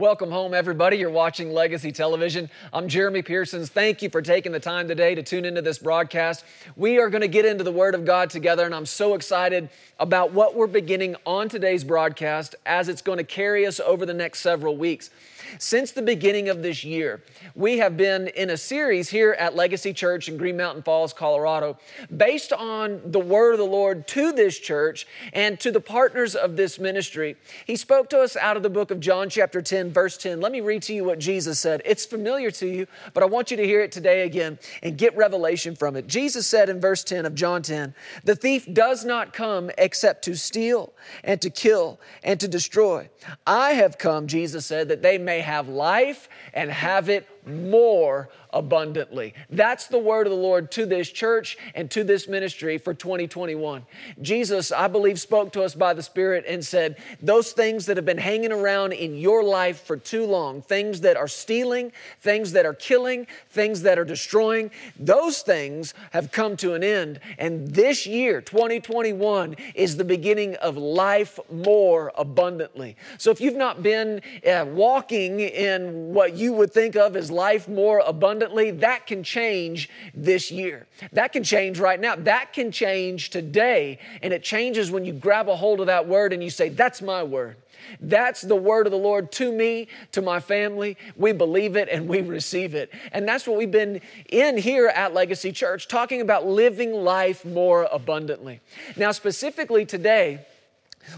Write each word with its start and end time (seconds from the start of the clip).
Welcome 0.00 0.30
home, 0.30 0.54
everybody. 0.54 0.96
You're 0.96 1.10
watching 1.10 1.52
Legacy 1.52 1.92
Television. 1.92 2.48
I'm 2.72 2.88
Jeremy 2.88 3.20
Pearsons. 3.20 3.68
Thank 3.68 4.00
you 4.00 4.08
for 4.08 4.22
taking 4.22 4.50
the 4.50 4.58
time 4.58 4.88
today 4.88 5.14
to 5.14 5.22
tune 5.22 5.44
into 5.44 5.60
this 5.60 5.78
broadcast. 5.78 6.42
We 6.74 6.98
are 6.98 7.10
going 7.10 7.20
to 7.20 7.28
get 7.28 7.44
into 7.44 7.64
the 7.64 7.70
Word 7.70 7.94
of 7.94 8.06
God 8.06 8.30
together, 8.30 8.64
and 8.64 8.74
I'm 8.74 8.86
so 8.86 9.12
excited 9.12 9.68
about 9.98 10.32
what 10.32 10.54
we're 10.54 10.68
beginning 10.68 11.16
on 11.26 11.50
today's 11.50 11.84
broadcast 11.84 12.54
as 12.64 12.88
it's 12.88 13.02
going 13.02 13.18
to 13.18 13.24
carry 13.24 13.66
us 13.66 13.78
over 13.78 14.06
the 14.06 14.14
next 14.14 14.40
several 14.40 14.74
weeks. 14.74 15.10
Since 15.58 15.92
the 15.92 16.02
beginning 16.02 16.48
of 16.48 16.62
this 16.62 16.84
year, 16.84 17.22
we 17.54 17.78
have 17.78 17.96
been 17.96 18.28
in 18.28 18.50
a 18.50 18.56
series 18.56 19.08
here 19.08 19.32
at 19.32 19.56
Legacy 19.56 19.92
Church 19.92 20.28
in 20.28 20.36
Green 20.36 20.56
Mountain 20.56 20.82
Falls, 20.82 21.12
Colorado, 21.12 21.76
based 22.16 22.52
on 22.52 23.00
the 23.04 23.18
word 23.18 23.52
of 23.52 23.58
the 23.58 23.64
Lord 23.64 24.06
to 24.08 24.32
this 24.32 24.58
church 24.58 25.06
and 25.32 25.58
to 25.60 25.72
the 25.72 25.80
partners 25.80 26.34
of 26.34 26.56
this 26.56 26.78
ministry. 26.78 27.36
He 27.66 27.76
spoke 27.76 28.08
to 28.10 28.20
us 28.20 28.36
out 28.36 28.56
of 28.56 28.62
the 28.62 28.70
book 28.70 28.90
of 28.90 29.00
John, 29.00 29.28
chapter 29.28 29.60
10, 29.60 29.89
verse 29.92 30.16
10. 30.16 30.40
Let 30.40 30.52
me 30.52 30.60
read 30.60 30.82
to 30.82 30.94
you 30.94 31.04
what 31.04 31.18
Jesus 31.18 31.58
said. 31.58 31.82
It's 31.84 32.04
familiar 32.04 32.50
to 32.52 32.66
you, 32.66 32.86
but 33.14 33.22
I 33.22 33.26
want 33.26 33.50
you 33.50 33.56
to 33.56 33.64
hear 33.64 33.80
it 33.80 33.92
today 33.92 34.22
again 34.22 34.58
and 34.82 34.96
get 34.96 35.16
revelation 35.16 35.76
from 35.76 35.96
it. 35.96 36.06
Jesus 36.06 36.46
said 36.46 36.68
in 36.68 36.80
verse 36.80 37.04
10 37.04 37.26
of 37.26 37.34
John 37.34 37.62
10, 37.62 37.94
The 38.24 38.36
thief 38.36 38.66
does 38.72 39.04
not 39.04 39.32
come 39.32 39.70
except 39.78 40.24
to 40.24 40.36
steal 40.36 40.92
and 41.24 41.40
to 41.42 41.50
kill 41.50 42.00
and 42.22 42.38
to 42.40 42.48
destroy. 42.48 43.08
I 43.46 43.72
have 43.72 43.98
come, 43.98 44.26
Jesus 44.26 44.66
said, 44.66 44.88
that 44.88 45.02
they 45.02 45.18
may 45.18 45.40
have 45.40 45.68
life 45.68 46.28
and 46.54 46.70
have 46.70 47.08
it 47.08 47.28
more 47.46 48.28
abundantly. 48.52 49.34
That's 49.50 49.86
the 49.86 49.98
word 49.98 50.26
of 50.26 50.32
the 50.32 50.38
Lord 50.38 50.70
to 50.72 50.86
this 50.86 51.10
church 51.10 51.56
and 51.74 51.90
to 51.92 52.04
this 52.04 52.28
ministry 52.28 52.78
for 52.78 52.94
2021. 52.94 53.84
Jesus, 54.20 54.72
I 54.72 54.88
believe, 54.88 55.20
spoke 55.20 55.52
to 55.52 55.62
us 55.62 55.74
by 55.74 55.94
the 55.94 56.02
Spirit 56.02 56.44
and 56.48 56.64
said, 56.64 56.96
Those 57.22 57.52
things 57.52 57.86
that 57.86 57.96
have 57.96 58.06
been 58.06 58.18
hanging 58.18 58.52
around 58.52 58.92
in 58.92 59.16
your 59.16 59.42
life 59.42 59.82
for 59.82 59.96
too 59.96 60.26
long, 60.26 60.62
things 60.62 61.00
that 61.02 61.16
are 61.16 61.28
stealing, 61.28 61.92
things 62.20 62.52
that 62.52 62.66
are 62.66 62.74
killing, 62.74 63.26
things 63.50 63.82
that 63.82 63.98
are 63.98 64.04
destroying, 64.04 64.70
those 64.98 65.42
things 65.42 65.94
have 66.10 66.32
come 66.32 66.56
to 66.58 66.74
an 66.74 66.82
end. 66.82 67.20
And 67.38 67.68
this 67.68 68.06
year, 68.06 68.40
2021, 68.40 69.56
is 69.74 69.96
the 69.96 70.04
beginning 70.04 70.56
of 70.56 70.76
life 70.76 71.38
more 71.50 72.12
abundantly. 72.16 72.96
So 73.18 73.30
if 73.30 73.40
you've 73.40 73.56
not 73.56 73.82
been 73.82 74.20
uh, 74.46 74.66
walking 74.68 75.40
in 75.40 76.12
what 76.12 76.34
you 76.34 76.52
would 76.54 76.72
think 76.72 76.96
of 76.96 77.16
as 77.16 77.29
life 77.30 77.68
more 77.68 78.02
abundantly, 78.04 78.70
that 78.72 79.06
can 79.06 79.22
change 79.22 79.88
this 80.14 80.50
year. 80.50 80.86
That 81.12 81.32
can 81.32 81.44
change 81.44 81.78
right 81.78 82.00
now. 82.00 82.16
That 82.16 82.52
can 82.52 82.72
change 82.72 83.30
today. 83.30 83.98
And 84.22 84.32
it 84.32 84.42
changes 84.42 84.90
when 84.90 85.04
you 85.04 85.12
grab 85.12 85.48
a 85.48 85.56
hold 85.56 85.80
of 85.80 85.86
that 85.86 86.06
word 86.06 86.32
and 86.32 86.42
you 86.42 86.50
say, 86.50 86.68
That's 86.68 87.02
my 87.02 87.22
word. 87.22 87.56
That's 88.00 88.42
the 88.42 88.56
word 88.56 88.86
of 88.86 88.92
the 88.92 88.98
Lord 88.98 89.32
to 89.32 89.52
me, 89.52 89.88
to 90.12 90.22
my 90.22 90.40
family. 90.40 90.96
We 91.16 91.32
believe 91.32 91.76
it 91.76 91.88
and 91.90 92.08
we 92.08 92.20
receive 92.20 92.74
it. 92.74 92.90
And 93.12 93.26
that's 93.26 93.46
what 93.46 93.56
we've 93.56 93.70
been 93.70 94.00
in 94.28 94.56
here 94.58 94.88
at 94.88 95.14
Legacy 95.14 95.52
Church, 95.52 95.88
talking 95.88 96.20
about 96.20 96.46
living 96.46 96.92
life 96.92 97.44
more 97.44 97.88
abundantly. 97.90 98.60
Now, 98.96 99.12
specifically 99.12 99.84
today, 99.84 100.44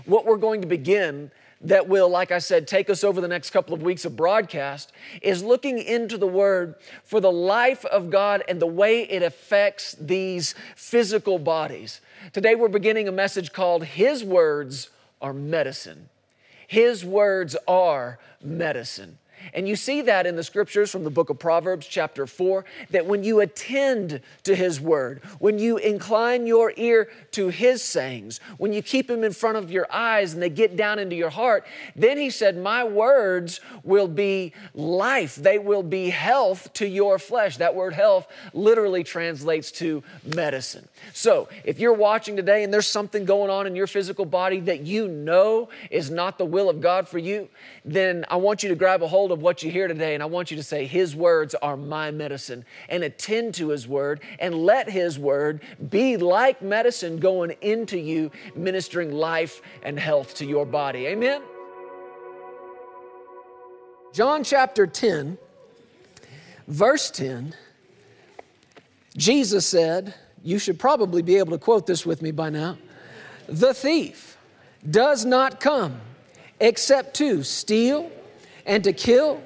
what 0.06 0.24
we're 0.24 0.36
going 0.36 0.60
to 0.62 0.66
begin 0.66 1.30
that 1.62 1.88
will, 1.88 2.08
like 2.08 2.32
I 2.32 2.38
said, 2.38 2.66
take 2.66 2.90
us 2.90 3.04
over 3.04 3.20
the 3.20 3.28
next 3.28 3.50
couple 3.50 3.74
of 3.74 3.82
weeks 3.82 4.04
of 4.04 4.16
broadcast 4.16 4.92
is 5.20 5.42
looking 5.42 5.78
into 5.78 6.18
the 6.18 6.26
Word 6.26 6.74
for 7.04 7.20
the 7.20 7.30
life 7.32 7.84
of 7.84 8.10
God 8.10 8.42
and 8.48 8.60
the 8.60 8.66
way 8.66 9.02
it 9.02 9.22
affects 9.22 9.94
these 10.00 10.54
physical 10.74 11.38
bodies. 11.38 12.00
Today 12.32 12.54
we're 12.54 12.68
beginning 12.68 13.08
a 13.08 13.12
message 13.12 13.52
called 13.52 13.84
His 13.84 14.24
Words 14.24 14.90
Are 15.20 15.32
Medicine. 15.32 16.08
His 16.66 17.04
words 17.04 17.54
are 17.68 18.18
medicine. 18.42 19.18
And 19.54 19.68
you 19.68 19.76
see 19.76 20.02
that 20.02 20.26
in 20.26 20.36
the 20.36 20.44
scriptures 20.44 20.90
from 20.90 21.04
the 21.04 21.10
book 21.10 21.30
of 21.30 21.38
Proverbs, 21.38 21.86
chapter 21.86 22.26
4, 22.26 22.64
that 22.90 23.06
when 23.06 23.24
you 23.24 23.40
attend 23.40 24.20
to 24.44 24.54
His 24.54 24.80
word, 24.80 25.22
when 25.38 25.58
you 25.58 25.76
incline 25.76 26.46
your 26.46 26.72
ear 26.76 27.08
to 27.32 27.48
His 27.48 27.82
sayings, 27.82 28.40
when 28.58 28.72
you 28.72 28.82
keep 28.82 29.10
Him 29.10 29.24
in 29.24 29.32
front 29.32 29.56
of 29.56 29.70
your 29.70 29.86
eyes 29.92 30.32
and 30.32 30.42
they 30.42 30.50
get 30.50 30.76
down 30.76 30.98
into 30.98 31.16
your 31.16 31.30
heart, 31.30 31.66
then 31.96 32.18
He 32.18 32.30
said, 32.30 32.56
My 32.56 32.84
words 32.84 33.60
will 33.82 34.08
be 34.08 34.52
life. 34.74 35.36
They 35.36 35.58
will 35.58 35.82
be 35.82 36.10
health 36.10 36.72
to 36.74 36.86
your 36.86 37.18
flesh. 37.18 37.56
That 37.56 37.74
word 37.74 37.94
health 37.94 38.26
literally 38.52 39.04
translates 39.04 39.72
to 39.72 40.02
medicine. 40.24 40.88
So 41.12 41.48
if 41.64 41.78
you're 41.78 41.92
watching 41.92 42.36
today 42.36 42.62
and 42.62 42.72
there's 42.72 42.86
something 42.86 43.24
going 43.24 43.50
on 43.50 43.66
in 43.66 43.74
your 43.74 43.86
physical 43.86 44.24
body 44.24 44.60
that 44.60 44.82
you 44.82 45.08
know 45.08 45.68
is 45.90 46.10
not 46.10 46.38
the 46.38 46.44
will 46.44 46.68
of 46.68 46.80
God 46.80 47.08
for 47.08 47.18
you, 47.18 47.48
then 47.84 48.24
I 48.28 48.36
want 48.36 48.62
you 48.62 48.68
to 48.68 48.74
grab 48.74 49.02
a 49.02 49.08
hold 49.08 49.31
of 49.32 49.42
what 49.42 49.62
you 49.62 49.70
hear 49.70 49.88
today, 49.88 50.14
and 50.14 50.22
I 50.22 50.26
want 50.26 50.50
you 50.50 50.56
to 50.56 50.62
say, 50.62 50.86
His 50.86 51.16
words 51.16 51.54
are 51.56 51.76
my 51.76 52.10
medicine, 52.10 52.64
and 52.88 53.02
attend 53.02 53.54
to 53.54 53.70
His 53.70 53.88
word, 53.88 54.20
and 54.38 54.54
let 54.54 54.88
His 54.88 55.18
word 55.18 55.62
be 55.90 56.16
like 56.16 56.62
medicine 56.62 57.18
going 57.18 57.56
into 57.60 57.98
you, 57.98 58.30
ministering 58.54 59.12
life 59.12 59.60
and 59.82 59.98
health 59.98 60.34
to 60.36 60.46
your 60.46 60.66
body. 60.66 61.06
Amen? 61.06 61.42
John 64.12 64.44
chapter 64.44 64.86
10, 64.86 65.38
verse 66.68 67.10
10, 67.10 67.54
Jesus 69.16 69.66
said, 69.66 70.14
You 70.42 70.58
should 70.58 70.78
probably 70.78 71.22
be 71.22 71.36
able 71.38 71.52
to 71.52 71.58
quote 71.58 71.86
this 71.86 72.04
with 72.04 72.20
me 72.20 72.30
by 72.30 72.50
now. 72.50 72.76
The 73.46 73.72
thief 73.72 74.36
does 74.88 75.24
not 75.24 75.60
come 75.60 76.00
except 76.60 77.14
to 77.16 77.42
steal 77.42 78.10
and 78.66 78.84
to 78.84 78.92
kill 78.92 79.42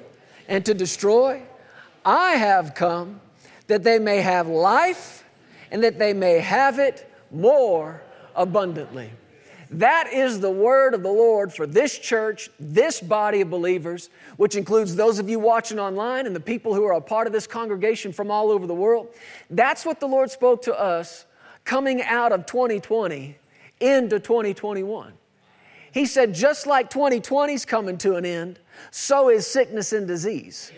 and 0.47 0.65
to 0.65 0.73
destroy. 0.73 1.41
I 2.05 2.33
have 2.33 2.73
come 2.73 3.21
that 3.67 3.83
they 3.83 3.99
may 3.99 4.21
have 4.21 4.47
life 4.47 5.25
and 5.71 5.83
that 5.83 5.99
they 5.99 6.13
may 6.13 6.39
have 6.39 6.79
it 6.79 7.11
more 7.31 8.01
abundantly. 8.35 9.11
That 9.69 10.13
is 10.13 10.39
the 10.39 10.49
word 10.49 10.93
of 10.93 11.03
the 11.03 11.11
Lord 11.11 11.51
for 11.53 11.67
this 11.67 11.97
church, 11.97 12.49
this 12.57 13.01
body 13.01 13.41
of 13.41 13.49
believers, 13.49 14.09
which 14.37 14.55
includes 14.55 14.95
those 14.95 15.19
of 15.19 15.29
you 15.29 15.39
watching 15.39 15.77
online 15.77 16.25
and 16.25 16.33
the 16.33 16.39
people 16.39 16.73
who 16.73 16.85
are 16.85 16.93
a 16.93 17.01
part 17.01 17.27
of 17.27 17.33
this 17.33 17.47
congregation 17.47 18.13
from 18.13 18.31
all 18.31 18.49
over 18.49 18.65
the 18.65 18.73
world. 18.73 19.09
That's 19.49 19.85
what 19.85 19.99
the 19.99 20.07
Lord 20.07 20.31
spoke 20.31 20.61
to 20.63 20.79
us 20.79 21.25
coming 21.65 22.01
out 22.01 22.31
of 22.31 22.45
2020 22.45 23.35
into 23.81 24.19
2021. 24.19 25.13
He 25.91 26.05
said, 26.05 26.33
just 26.33 26.67
like 26.67 26.89
2020 26.89 27.53
is 27.53 27.65
coming 27.65 27.97
to 27.99 28.15
an 28.15 28.25
end, 28.25 28.59
so 28.91 29.29
is 29.29 29.47
sickness 29.47 29.93
and 29.93 30.07
disease. 30.07 30.71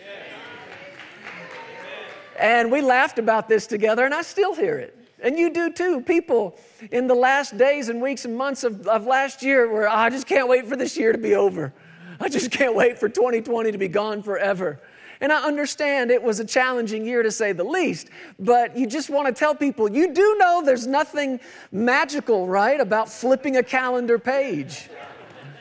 And 2.38 2.72
we 2.72 2.80
laughed 2.80 3.18
about 3.18 3.48
this 3.48 3.66
together, 3.66 4.04
and 4.04 4.14
I 4.14 4.22
still 4.22 4.54
hear 4.54 4.78
it. 4.78 4.96
And 5.22 5.38
you 5.38 5.50
do 5.50 5.70
too. 5.70 6.00
People 6.00 6.58
in 6.90 7.06
the 7.06 7.14
last 7.14 7.58
days 7.58 7.90
and 7.90 8.00
weeks 8.00 8.24
and 8.24 8.36
months 8.36 8.64
of, 8.64 8.86
of 8.86 9.06
last 9.06 9.42
year 9.42 9.70
where 9.70 9.88
oh, 9.88 9.92
I 9.92 10.08
just 10.08 10.26
can't 10.26 10.48
wait 10.48 10.66
for 10.66 10.76
this 10.76 10.96
year 10.96 11.12
to 11.12 11.18
be 11.18 11.34
over. 11.34 11.74
I 12.18 12.28
just 12.28 12.50
can't 12.50 12.74
wait 12.74 12.98
for 12.98 13.08
2020 13.08 13.72
to 13.72 13.78
be 13.78 13.88
gone 13.88 14.22
forever. 14.22 14.80
And 15.20 15.32
I 15.32 15.44
understand 15.44 16.10
it 16.10 16.22
was 16.22 16.40
a 16.40 16.44
challenging 16.44 17.04
year 17.04 17.22
to 17.22 17.30
say 17.30 17.52
the 17.52 17.64
least, 17.64 18.08
but 18.38 18.76
you 18.76 18.86
just 18.86 19.10
want 19.10 19.26
to 19.26 19.32
tell 19.38 19.54
people 19.54 19.90
you 19.90 20.14
do 20.14 20.36
know 20.38 20.62
there's 20.64 20.86
nothing 20.86 21.40
magical, 21.70 22.48
right, 22.48 22.80
about 22.80 23.08
flipping 23.08 23.56
a 23.56 23.62
calendar 23.62 24.18
page. 24.18 24.88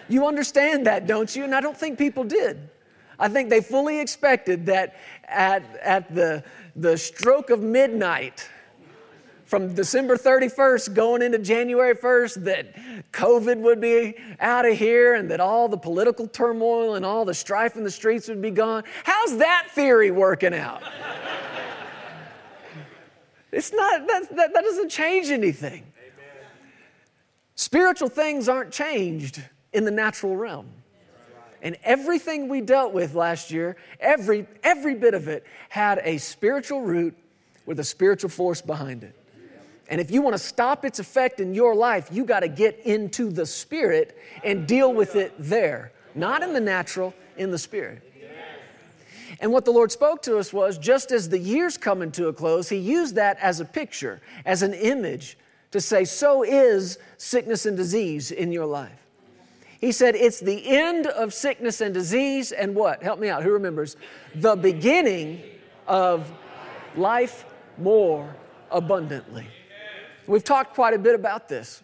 You 0.08 0.28
understand 0.28 0.88
that, 0.88 1.08
don't 1.08 1.36
you? 1.36 1.44
And 1.44 1.54
I 1.54 1.62
don't 1.62 1.78
think 1.78 1.98
people 1.98 2.24
did. 2.24 2.70
I 3.20 3.28
think 3.28 3.50
they 3.50 3.60
fully 3.62 4.00
expected 4.00 4.66
that 4.68 4.96
at, 5.28 5.64
at 5.84 6.16
the, 6.16 6.44
the 6.76 6.98
stroke 6.98 7.50
of 7.50 7.62
midnight, 7.62 8.50
from 9.50 9.74
December 9.74 10.16
31st 10.16 10.94
going 10.94 11.24
into 11.24 11.40
January 11.40 11.96
1st, 11.96 12.44
that 12.44 12.76
COVID 13.12 13.58
would 13.58 13.82
be 13.82 14.16
out 14.40 14.68
of 14.68 14.78
here 14.78 15.16
and 15.16 15.32
that 15.32 15.40
all 15.40 15.68
the 15.68 15.78
political 15.78 16.28
turmoil 16.28 16.94
and 16.94 17.04
all 17.04 17.26
the 17.26 17.34
strife 17.34 17.76
in 17.76 17.84
the 17.84 17.90
streets 17.90 18.28
would 18.28 18.44
be 18.44 18.52
gone. 18.52 18.84
How's 19.04 19.38
that 19.38 19.70
theory 19.72 20.12
working 20.12 20.54
out? 20.54 20.84
it's 23.52 23.74
not, 23.74 24.06
that, 24.06 24.36
that, 24.36 24.54
that 24.54 24.64
doesn't 24.64 24.90
change 24.90 25.30
anything. 25.30 25.84
Amen. 25.98 26.46
Spiritual 27.56 28.10
things 28.10 28.48
aren't 28.48 28.72
changed 28.72 29.42
in 29.74 29.84
the 29.84 29.92
natural 29.92 30.38
realm. 30.38 30.68
And 31.64 31.76
everything 31.84 32.50
we 32.50 32.62
dealt 32.62 32.94
with 32.94 33.16
last 33.16 33.50
year, 33.50 33.78
every, 34.00 34.46
every 34.64 34.94
bit 34.94 35.16
of 35.16 35.28
it, 35.28 35.44
had 35.70 36.02
a 36.04 36.20
spiritual 36.20 36.82
root 36.82 37.18
with 37.66 37.80
a 37.80 37.84
spiritual 37.84 38.30
force 38.30 38.62
behind 38.62 39.04
it. 39.04 39.16
And 39.90 40.00
if 40.00 40.12
you 40.12 40.22
want 40.22 40.36
to 40.36 40.40
stop 40.40 40.86
its 40.86 41.00
effect 41.00 41.40
in 41.40 41.54
your 41.54 41.76
life, 41.76 42.10
you 42.12 42.24
got 42.24 42.42
to 42.42 42.48
get 42.48 42.80
into 42.86 43.32
the 43.32 43.46
spirit 43.46 44.18
and 44.44 44.68
deal 44.68 44.94
with 44.94 45.16
it 45.16 45.34
there, 45.40 45.92
not 46.14 46.44
in 46.44 46.54
the 46.54 46.62
natural, 46.62 47.14
in 47.38 47.50
the 47.52 47.58
spirit. 47.58 48.04
And 49.42 49.52
what 49.52 49.66
the 49.66 49.72
Lord 49.72 49.92
spoke 49.92 50.22
to 50.24 50.38
us 50.38 50.52
was 50.52 50.78
just 50.78 51.12
as 51.12 51.30
the 51.30 51.40
year's 51.40 51.78
coming 51.78 52.12
to 52.12 52.28
a 52.28 52.34
close, 52.34 52.70
He 52.70 52.78
used 52.78 53.16
that 53.16 53.38
as 53.40 53.60
a 53.60 53.66
picture, 53.66 54.22
as 54.46 54.64
an 54.64 54.74
image 54.74 55.38
to 55.72 55.80
say, 55.80 56.04
so 56.04 56.44
is 56.44 56.98
sickness 57.18 57.66
and 57.66 57.78
disease 57.78 58.32
in 58.32 58.52
your 58.52 58.66
life. 58.66 58.92
He 59.80 59.92
said, 59.94 60.16
It's 60.16 60.40
the 60.40 60.68
end 60.68 61.08
of 61.08 61.34
sickness 61.34 61.80
and 61.80 61.94
disease, 61.94 62.52
and 62.52 62.76
what? 62.76 63.02
Help 63.02 63.20
me 63.20 63.30
out. 63.30 63.44
Who 63.44 63.52
remembers? 63.52 63.96
The 64.36 64.56
beginning 64.56 65.42
of 65.88 66.30
life 66.98 67.46
more 67.78 68.36
abundantly. 68.72 69.48
We've 70.30 70.44
talked 70.44 70.76
quite 70.76 70.94
a 70.94 71.00
bit 71.00 71.16
about 71.16 71.50
this. 71.50 71.82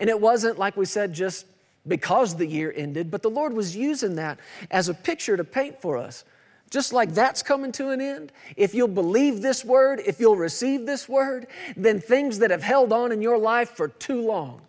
And 0.00 0.10
it 0.10 0.20
wasn't, 0.20 0.58
like 0.58 0.76
we 0.76 0.84
said, 0.84 1.12
just 1.12 1.46
because 1.86 2.34
the 2.36 2.46
year 2.46 2.72
ended, 2.74 3.10
but 3.10 3.22
the 3.22 3.30
Lord 3.30 3.52
was 3.52 3.76
using 3.76 4.16
that 4.16 4.40
as 4.70 4.88
a 4.88 4.94
picture 4.94 5.36
to 5.36 5.44
paint 5.44 5.80
for 5.80 5.96
us. 5.96 6.24
Just 6.70 6.92
like 6.92 7.14
that's 7.14 7.42
coming 7.42 7.72
to 7.72 7.90
an 7.90 8.00
end, 8.00 8.32
if 8.56 8.74
you'll 8.74 8.88
believe 8.88 9.42
this 9.42 9.64
word, 9.64 10.00
if 10.06 10.20
you'll 10.20 10.36
receive 10.36 10.86
this 10.86 11.08
word, 11.08 11.46
then 11.76 12.00
things 12.00 12.38
that 12.40 12.50
have 12.50 12.62
held 12.62 12.92
on 12.92 13.12
in 13.12 13.22
your 13.22 13.38
life 13.38 13.70
for 13.70 13.88
too 13.88 14.20
long, 14.20 14.62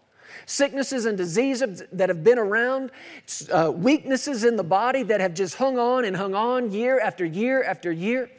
sicknesses 0.46 1.06
and 1.06 1.18
diseases 1.18 1.84
that 1.92 2.10
have 2.10 2.24
been 2.24 2.40
around, 2.40 2.92
uh, 3.52 3.72
weaknesses 3.74 4.44
in 4.44 4.56
the 4.56 4.64
body 4.64 5.04
that 5.04 5.20
have 5.20 5.34
just 5.34 5.56
hung 5.56 5.78
on 5.78 6.06
and 6.06 6.16
hung 6.16 6.34
on 6.34 6.72
year 6.72 7.00
after 7.00 7.26
year 7.26 7.64
after 7.64 7.92
year, 7.92 8.30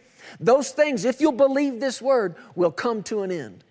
those 0.40 0.70
things, 0.70 1.04
if 1.04 1.20
you'll 1.20 1.32
believe 1.32 1.78
this 1.78 2.00
word, 2.02 2.36
will 2.54 2.72
come 2.72 3.02
to 3.04 3.22
an 3.22 3.30
end. 3.30 3.64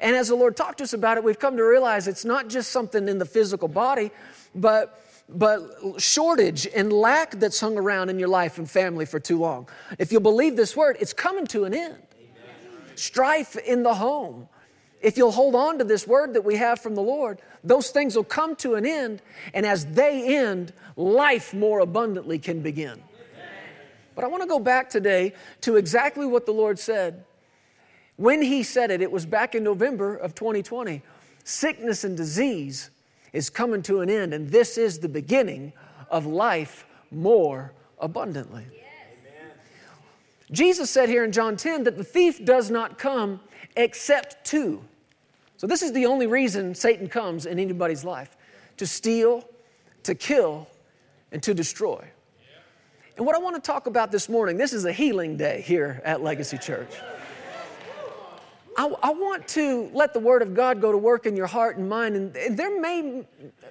And 0.00 0.14
as 0.14 0.28
the 0.28 0.36
Lord 0.36 0.56
talked 0.56 0.78
to 0.78 0.84
us 0.84 0.92
about 0.92 1.16
it, 1.16 1.24
we've 1.24 1.38
come 1.38 1.56
to 1.56 1.64
realize 1.64 2.06
it's 2.06 2.24
not 2.24 2.48
just 2.48 2.70
something 2.70 3.08
in 3.08 3.18
the 3.18 3.24
physical 3.24 3.68
body, 3.68 4.10
but 4.54 5.04
but 5.28 5.70
shortage 5.98 6.66
and 6.74 6.92
lack 6.92 7.32
that's 7.32 7.60
hung 7.60 7.76
around 7.76 8.08
in 8.08 8.18
your 8.18 8.28
life 8.28 8.58
and 8.58 8.70
family 8.70 9.04
for 9.04 9.20
too 9.20 9.38
long. 9.38 9.68
If 9.98 10.10
you'll 10.10 10.22
believe 10.22 10.56
this 10.56 10.74
word, 10.74 10.96
it's 11.00 11.12
coming 11.12 11.46
to 11.48 11.64
an 11.64 11.74
end. 11.74 11.98
Amen. 12.16 12.96
Strife 12.96 13.56
in 13.56 13.82
the 13.82 13.94
home. 13.94 14.48
If 15.00 15.16
you'll 15.16 15.32
hold 15.32 15.54
on 15.54 15.78
to 15.78 15.84
this 15.84 16.06
word 16.06 16.34
that 16.34 16.44
we 16.44 16.56
have 16.56 16.80
from 16.80 16.94
the 16.94 17.02
Lord, 17.02 17.40
those 17.62 17.90
things 17.90 18.16
will 18.16 18.24
come 18.24 18.56
to 18.56 18.74
an 18.74 18.84
end, 18.84 19.22
and 19.54 19.64
as 19.64 19.86
they 19.86 20.36
end, 20.36 20.72
life 20.96 21.54
more 21.54 21.80
abundantly 21.80 22.38
can 22.38 22.62
begin. 22.62 23.00
But 24.16 24.24
I 24.24 24.28
want 24.28 24.42
to 24.42 24.48
go 24.48 24.58
back 24.58 24.90
today 24.90 25.34
to 25.60 25.76
exactly 25.76 26.26
what 26.26 26.46
the 26.46 26.52
Lord 26.52 26.80
said. 26.80 27.24
When 28.18 28.42
He 28.42 28.64
said 28.64 28.90
it, 28.90 29.00
it 29.00 29.12
was 29.12 29.24
back 29.24 29.54
in 29.54 29.62
November 29.62 30.16
of 30.16 30.34
2020. 30.34 31.02
Sickness 31.44 32.02
and 32.02 32.16
disease 32.16 32.90
is 33.32 33.48
coming 33.48 33.80
to 33.82 34.00
an 34.00 34.10
end, 34.10 34.34
and 34.34 34.50
this 34.50 34.76
is 34.76 34.98
the 34.98 35.08
beginning 35.08 35.72
of 36.10 36.26
life 36.26 36.84
more 37.12 37.72
abundantly. 38.00 38.66
Jesus 40.50 40.90
said 40.90 41.08
here 41.08 41.24
in 41.24 41.30
John 41.30 41.56
10 41.56 41.84
that 41.84 41.96
the 41.96 42.02
thief 42.02 42.44
does 42.44 42.70
not 42.70 42.98
come 42.98 43.38
except 43.76 44.44
to. 44.46 44.82
So, 45.56 45.68
this 45.68 45.82
is 45.82 45.92
the 45.92 46.06
only 46.06 46.26
reason 46.26 46.74
Satan 46.74 47.08
comes 47.08 47.46
in 47.46 47.60
anybody's 47.60 48.04
life 48.04 48.36
to 48.78 48.86
steal, 48.86 49.48
to 50.02 50.14
kill, 50.16 50.66
and 51.30 51.40
to 51.44 51.54
destroy. 51.54 52.04
And 53.16 53.24
what 53.26 53.36
I 53.36 53.38
want 53.38 53.56
to 53.56 53.62
talk 53.62 53.86
about 53.86 54.10
this 54.10 54.28
morning, 54.28 54.56
this 54.56 54.72
is 54.72 54.84
a 54.84 54.92
healing 54.92 55.36
day 55.36 55.60
here 55.60 56.00
at 56.04 56.22
Legacy 56.22 56.58
Church. 56.58 56.90
I, 58.78 58.86
I, 59.02 59.10
want 59.10 59.48
to 59.48 59.90
let 59.92 60.14
the 60.14 60.20
Word 60.20 60.40
of 60.40 60.54
God 60.54 60.80
go 60.80 60.92
to 60.92 60.98
work 60.98 61.26
in 61.26 61.36
your 61.36 61.48
heart 61.48 61.78
and 61.78 61.88
mind. 61.88 62.14
And, 62.14 62.36
and 62.36 62.56
there, 62.56 62.80
may, 62.80 63.26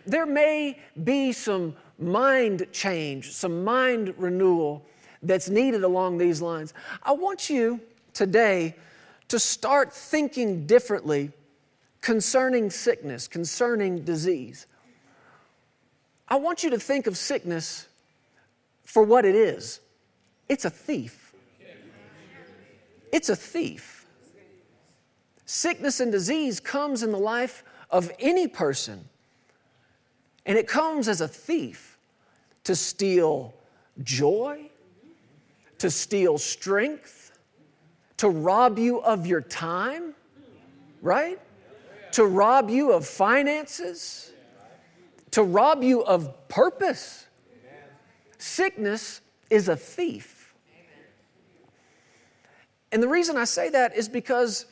there 0.06 0.26
may 0.26 0.78
be 1.02 1.32
some 1.32 1.78
mind 1.98 2.68
change, 2.74 3.32
some 3.32 3.64
mind 3.64 4.14
renewal 4.18 4.86
that's 5.24 5.48
needed 5.48 5.86
along 5.86 6.18
these 6.18 6.42
lines. 6.42 6.74
I 7.02 7.14
want 7.14 7.50
you 7.50 7.80
today 8.14 8.76
to 9.30 9.40
start 9.40 9.94
thinking 9.94 10.68
differently 10.68 11.32
concerning 12.02 12.70
sickness, 12.70 13.30
concerning 13.30 14.04
disease. 14.04 14.68
I 16.28 16.36
want 16.36 16.66
you 16.66 16.70
to 16.72 16.80
think 16.80 17.08
of 17.08 17.16
sickness 17.16 17.88
for 18.84 19.04
what 19.04 19.24
it 19.24 19.36
is 19.36 19.80
it's 20.50 20.66
a 20.66 20.70
thief. 20.70 21.34
It's 23.14 23.30
a 23.30 23.36
thief. 23.36 23.97
Sickness 25.48 26.02
and 26.02 26.12
disease 26.12 26.60
comes 26.60 27.02
in 27.04 27.12
the 27.14 27.18
life 27.18 27.64
of 27.90 28.12
any 28.20 28.50
person, 28.50 29.06
and 30.46 30.58
it 30.58 30.68
comes 30.68 31.08
as 31.08 31.22
a 31.22 31.28
thief 31.28 31.98
to 32.66 32.76
steal 32.76 33.54
joy, 34.04 34.70
to 35.78 35.90
steal 35.90 36.38
strength, 36.38 37.32
to 38.18 38.28
rob 38.28 38.78
you 38.78 39.00
of 39.00 39.26
your 39.26 39.40
time, 39.40 40.14
right? 41.02 41.40
To 42.12 42.26
rob 42.26 42.70
you 42.70 42.92
of 42.92 43.08
finances, 43.08 44.34
to 45.32 45.44
rob 45.44 45.82
you 45.82 46.04
of 46.04 46.50
purpose. 46.50 47.26
Sickness 48.38 49.22
is 49.50 49.70
a 49.70 49.78
thief. 49.78 50.54
And 52.92 53.02
the 53.02 53.08
reason 53.08 53.38
I 53.38 53.46
say 53.46 53.70
that 53.70 53.96
is 53.96 54.10
because 54.10 54.66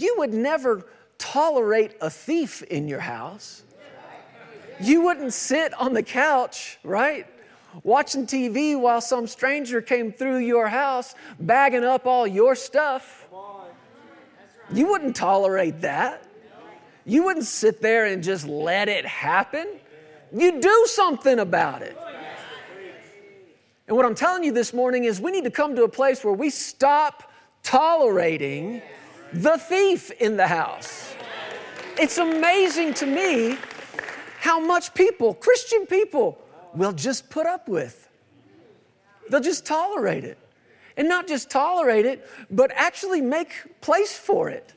you 0.00 0.14
would 0.18 0.32
never 0.32 0.86
tolerate 1.18 1.92
a 2.00 2.10
thief 2.10 2.62
in 2.62 2.88
your 2.88 3.00
house. 3.00 3.62
You 4.80 5.02
wouldn't 5.02 5.32
sit 5.32 5.72
on 5.74 5.92
the 5.92 6.02
couch, 6.02 6.78
right? 6.82 7.26
Watching 7.82 8.26
TV 8.26 8.78
while 8.78 9.00
some 9.00 9.26
stranger 9.26 9.80
came 9.80 10.12
through 10.12 10.38
your 10.38 10.68
house 10.68 11.14
bagging 11.38 11.84
up 11.84 12.06
all 12.06 12.26
your 12.26 12.54
stuff. 12.54 13.26
You 14.72 14.88
wouldn't 14.88 15.16
tolerate 15.16 15.80
that. 15.82 16.24
You 17.04 17.24
wouldn't 17.24 17.46
sit 17.46 17.82
there 17.82 18.06
and 18.06 18.22
just 18.22 18.46
let 18.46 18.88
it 18.88 19.04
happen. 19.04 19.66
You 20.32 20.60
do 20.60 20.86
something 20.86 21.38
about 21.38 21.82
it. 21.82 21.96
And 23.86 23.96
what 23.96 24.06
I'm 24.06 24.14
telling 24.14 24.42
you 24.44 24.52
this 24.52 24.72
morning 24.72 25.04
is 25.04 25.20
we 25.20 25.30
need 25.30 25.44
to 25.44 25.50
come 25.50 25.76
to 25.76 25.84
a 25.84 25.88
place 25.88 26.24
where 26.24 26.32
we 26.32 26.48
stop 26.48 27.30
tolerating 27.62 28.80
the 29.34 29.58
thief 29.58 30.10
in 30.12 30.36
the 30.36 30.46
house. 30.46 31.14
It's 31.98 32.18
amazing 32.18 32.94
to 32.94 33.06
me 33.06 33.58
how 34.38 34.60
much 34.60 34.94
people, 34.94 35.34
Christian 35.34 35.86
people, 35.86 36.38
will 36.72 36.92
just 36.92 37.30
put 37.30 37.46
up 37.46 37.68
with. 37.68 38.08
They'll 39.28 39.40
just 39.40 39.66
tolerate 39.66 40.24
it. 40.24 40.38
And 40.96 41.08
not 41.08 41.26
just 41.26 41.50
tolerate 41.50 42.06
it, 42.06 42.28
but 42.50 42.70
actually 42.74 43.20
make 43.20 43.80
place 43.80 44.16
for 44.16 44.48
it. 44.48 44.72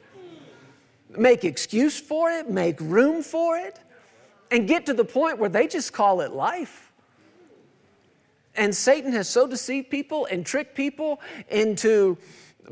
Make 1.15 1.43
excuse 1.43 1.99
for 1.99 2.31
it, 2.31 2.49
make 2.49 2.79
room 2.81 3.21
for 3.21 3.57
it, 3.57 3.79
and 4.49 4.67
get 4.67 4.87
to 4.87 4.93
the 4.93 5.05
point 5.05 5.37
where 5.37 5.49
they 5.49 5.67
just 5.67 5.93
call 5.93 6.21
it 6.21 6.31
life. 6.31 6.91
And 8.55 8.75
Satan 8.75 9.11
has 9.13 9.29
so 9.29 9.45
deceived 9.45 9.91
people 9.91 10.25
and 10.25 10.43
tricked 10.43 10.75
people 10.75 11.21
into 11.49 12.17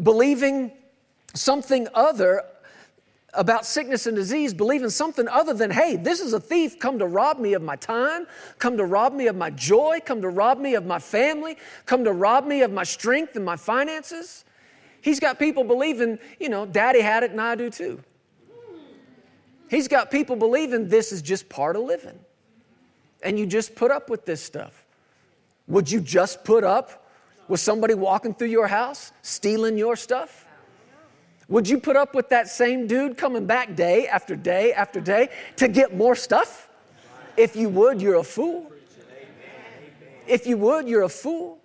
believing 0.02 0.72
something 1.36 1.88
other 1.94 2.44
about 3.34 3.66
sickness 3.66 4.08
and 4.08 4.16
disease, 4.16 4.54
believing 4.54 4.90
something 4.90 5.28
other 5.28 5.54
than, 5.54 5.70
hey, 5.70 5.98
this 5.98 6.22
is 6.22 6.34
a 6.34 6.40
thief 6.40 6.80
come 6.80 7.00
to 7.00 7.06
rob 7.06 7.38
me 7.38 7.54
of 7.54 7.62
my 7.62 7.76
time, 7.76 8.26
come 8.60 8.78
to 8.78 8.86
rob 8.86 9.14
me 9.14 9.28
of 9.28 9.36
my 9.36 9.50
joy, 9.50 10.00
come 10.06 10.22
to 10.22 10.30
rob 10.30 10.58
me 10.58 10.76
of 10.76 10.86
my 10.86 11.00
family, 11.00 11.58
come 11.86 12.04
to 12.04 12.12
rob 12.12 12.46
me 12.46 12.62
of 12.62 12.72
my 12.72 12.84
strength 12.84 13.36
and 13.36 13.44
my 13.44 13.58
finances. 13.58 14.46
He's 15.02 15.20
got 15.20 15.38
people 15.38 15.64
believing, 15.64 16.18
you 16.40 16.50
know, 16.50 16.66
daddy 16.66 17.02
had 17.02 17.24
it 17.24 17.32
and 17.32 17.42
I 17.42 17.56
do 17.56 17.70
too. 17.70 18.02
He's 19.70 19.88
got 19.88 20.12
people 20.12 20.36
believing 20.36 20.88
this 20.88 21.12
is 21.12 21.22
just 21.22 21.50
part 21.50 21.76
of 21.76 21.84
living. 21.84 22.20
And 23.22 23.38
you 23.38 23.46
just 23.46 23.76
put 23.76 23.92
up 23.92 24.10
with 24.10 24.26
this 24.26 24.42
stuff. 24.42 24.86
Would 25.68 25.92
you 25.92 26.00
just 26.00 26.44
put 26.44 26.64
up 26.64 27.10
with 27.48 27.60
somebody 27.60 27.94
walking 27.94 28.34
through 28.34 28.50
your 28.50 28.68
house, 28.68 29.12
stealing 29.22 29.78
your 29.78 29.96
stuff? 29.96 30.45
Would 31.48 31.70
you 31.70 31.80
put 31.80 31.96
up 31.96 32.16
with 32.16 32.30
that 32.30 32.48
same 32.48 32.88
dude 32.88 33.18
coming 33.18 33.46
back 33.46 33.76
day 33.76 34.08
after 34.08 34.36
day 34.36 34.74
after 34.74 35.00
day 35.00 35.30
to 35.58 35.68
get 35.68 35.96
more 35.96 36.16
stuff? 36.16 36.70
If 37.38 37.56
you 37.56 37.70
would, 37.70 38.02
you're 38.02 38.16
a 38.16 38.24
fool. 38.24 38.72
If 40.28 40.48
you 40.48 40.58
would, 40.58 40.88
you're 40.88 41.04
a 41.04 41.10
fool. 41.10 41.60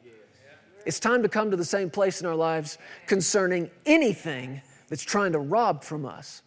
It's 0.84 1.00
time 1.00 1.22
to 1.22 1.28
come 1.28 1.50
to 1.50 1.56
the 1.56 1.64
same 1.64 1.90
place 1.90 2.20
in 2.20 2.26
our 2.26 2.34
lives 2.34 2.78
concerning 3.06 3.70
anything 3.86 4.60
that's 4.88 5.02
trying 5.02 5.32
to 5.32 5.38
rob 5.38 5.82
from 5.82 6.04
us. 6.04 6.42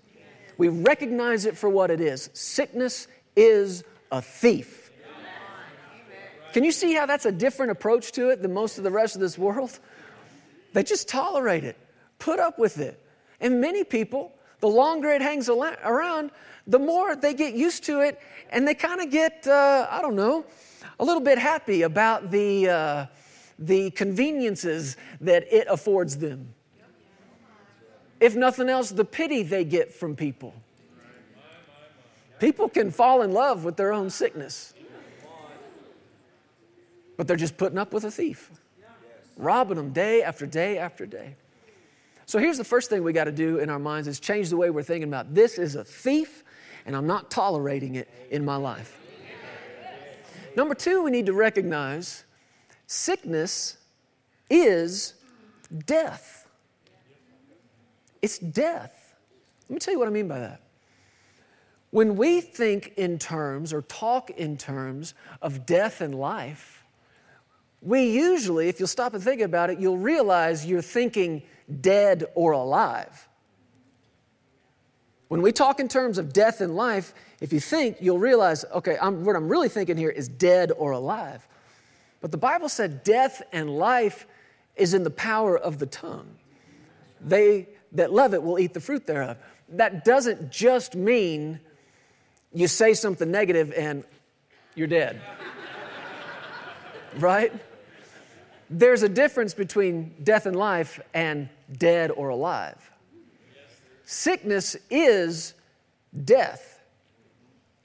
We 0.57 0.67
recognize 0.67 1.45
it 1.45 1.57
for 1.57 1.69
what 1.69 1.89
it 1.89 2.01
is 2.01 2.29
sickness 2.33 3.07
is 3.35 3.83
a 4.11 4.21
thief. 4.21 4.91
Can 6.53 6.63
you 6.63 6.71
see 6.71 6.93
how 6.93 7.07
that's 7.07 7.25
a 7.25 7.31
different 7.31 7.71
approach 7.71 8.11
to 8.11 8.29
it 8.29 8.43
than 8.43 8.53
most 8.53 8.77
of 8.77 8.83
the 8.83 8.91
rest 8.91 9.15
of 9.15 9.21
this 9.21 9.39
world? 9.39 9.79
They 10.73 10.83
just 10.83 11.07
tolerate 11.07 11.63
it, 11.63 11.77
put 12.19 12.39
up 12.39 12.59
with 12.59 12.77
it. 12.79 13.02
And 13.43 13.59
many 13.59 13.83
people, 13.83 14.31
the 14.61 14.69
longer 14.69 15.11
it 15.11 15.21
hangs 15.21 15.49
around, 15.49 16.31
the 16.65 16.79
more 16.79 17.15
they 17.15 17.33
get 17.33 17.53
used 17.53 17.83
to 17.83 17.99
it 17.99 18.19
and 18.49 18.65
they 18.65 18.73
kind 18.73 19.01
of 19.01 19.11
get, 19.11 19.45
uh, 19.45 19.85
I 19.91 20.01
don't 20.01 20.15
know, 20.15 20.45
a 20.97 21.03
little 21.03 21.21
bit 21.21 21.37
happy 21.37 21.81
about 21.81 22.31
the, 22.31 22.69
uh, 22.69 23.05
the 23.59 23.91
conveniences 23.91 24.95
that 25.19 25.45
it 25.53 25.67
affords 25.69 26.17
them. 26.17 26.53
If 28.21 28.35
nothing 28.37 28.69
else, 28.69 28.89
the 28.91 29.03
pity 29.03 29.43
they 29.43 29.65
get 29.65 29.93
from 29.93 30.15
people. 30.15 30.53
People 32.39 32.69
can 32.69 32.91
fall 32.91 33.23
in 33.23 33.33
love 33.33 33.65
with 33.65 33.75
their 33.75 33.91
own 33.91 34.09
sickness, 34.09 34.73
but 37.17 37.27
they're 37.27 37.35
just 37.35 37.57
putting 37.57 37.77
up 37.77 37.93
with 37.93 38.05
a 38.05 38.11
thief, 38.11 38.51
robbing 39.35 39.75
them 39.75 39.91
day 39.91 40.23
after 40.23 40.45
day 40.45 40.77
after 40.77 41.05
day. 41.05 41.35
So 42.33 42.39
here's 42.39 42.57
the 42.57 42.63
first 42.63 42.89
thing 42.89 43.03
we 43.03 43.13
got 43.13 43.25
to 43.25 43.31
do 43.31 43.59
in 43.59 43.69
our 43.69 43.77
minds 43.77 44.07
is 44.07 44.19
change 44.19 44.49
the 44.49 44.57
way 44.57 44.71
we're 44.71 44.81
thinking 44.81 45.07
about 45.07 45.35
this 45.35 45.59
is 45.59 45.75
a 45.75 45.83
thief 45.83 46.43
and 46.87 46.95
I'm 46.95 47.05
not 47.05 47.29
tolerating 47.29 47.93
it 47.93 48.09
in 48.31 48.43
my 48.43 48.55
life. 48.55 48.99
Number 50.55 50.73
2, 50.73 51.03
we 51.03 51.11
need 51.11 51.27
to 51.27 51.33
recognize 51.33 52.23
sickness 52.87 53.77
is 54.49 55.13
death. 55.85 56.47
It's 58.23 58.39
death. 58.39 59.13
Let 59.69 59.75
me 59.75 59.79
tell 59.79 59.93
you 59.93 59.99
what 59.99 60.07
I 60.07 60.11
mean 60.11 60.27
by 60.27 60.39
that. 60.39 60.61
When 61.91 62.15
we 62.15 62.41
think 62.41 62.93
in 62.97 63.19
terms 63.19 63.71
or 63.71 63.83
talk 63.83 64.31
in 64.31 64.57
terms 64.57 65.13
of 65.43 65.67
death 65.67 66.01
and 66.01 66.15
life, 66.15 66.82
we 67.83 68.09
usually, 68.09 68.69
if 68.69 68.79
you'll 68.79 68.87
stop 68.87 69.13
and 69.13 69.21
think 69.21 69.41
about 69.41 69.69
it, 69.69 69.79
you'll 69.79 69.97
realize 69.97 70.65
you're 70.65 70.81
thinking 70.81 71.43
dead 71.81 72.23
or 72.33 72.53
alive. 72.53 73.27
When 75.27 75.41
we 75.41 75.51
talk 75.51 75.79
in 75.79 75.87
terms 75.87 76.17
of 76.17 76.31
death 76.31 76.61
and 76.61 76.75
life, 76.75 77.13
if 77.41 77.51
you 77.51 77.59
think, 77.59 77.97
you'll 77.99 78.19
realize, 78.19 78.63
okay, 78.73 78.97
I'm, 79.01 79.25
what 79.25 79.35
I'm 79.35 79.49
really 79.49 79.69
thinking 79.69 79.97
here 79.97 80.09
is 80.09 80.27
dead 80.27 80.71
or 80.77 80.91
alive. 80.91 81.45
But 82.21 82.31
the 82.31 82.37
Bible 82.37 82.69
said 82.69 83.03
death 83.03 83.41
and 83.51 83.69
life 83.69 84.27
is 84.75 84.93
in 84.93 85.03
the 85.03 85.09
power 85.09 85.57
of 85.57 85.79
the 85.79 85.85
tongue. 85.85 86.35
They 87.19 87.67
that 87.93 88.11
love 88.11 88.33
it 88.33 88.41
will 88.41 88.59
eat 88.59 88.73
the 88.73 88.79
fruit 88.79 89.05
thereof. 89.05 89.37
That 89.69 90.03
doesn't 90.03 90.51
just 90.51 90.95
mean 90.95 91.59
you 92.53 92.67
say 92.67 92.93
something 92.93 93.29
negative 93.29 93.73
and 93.75 94.03
you're 94.75 94.87
dead. 94.87 95.21
right? 97.17 97.51
There's 98.69 99.03
a 99.03 99.09
difference 99.09 99.53
between 99.53 100.15
death 100.23 100.45
and 100.45 100.55
life 100.55 100.99
and 101.13 101.49
dead 101.77 102.11
or 102.11 102.29
alive. 102.29 102.91
Sickness 104.05 104.75
is 104.89 105.53
death. 106.25 106.81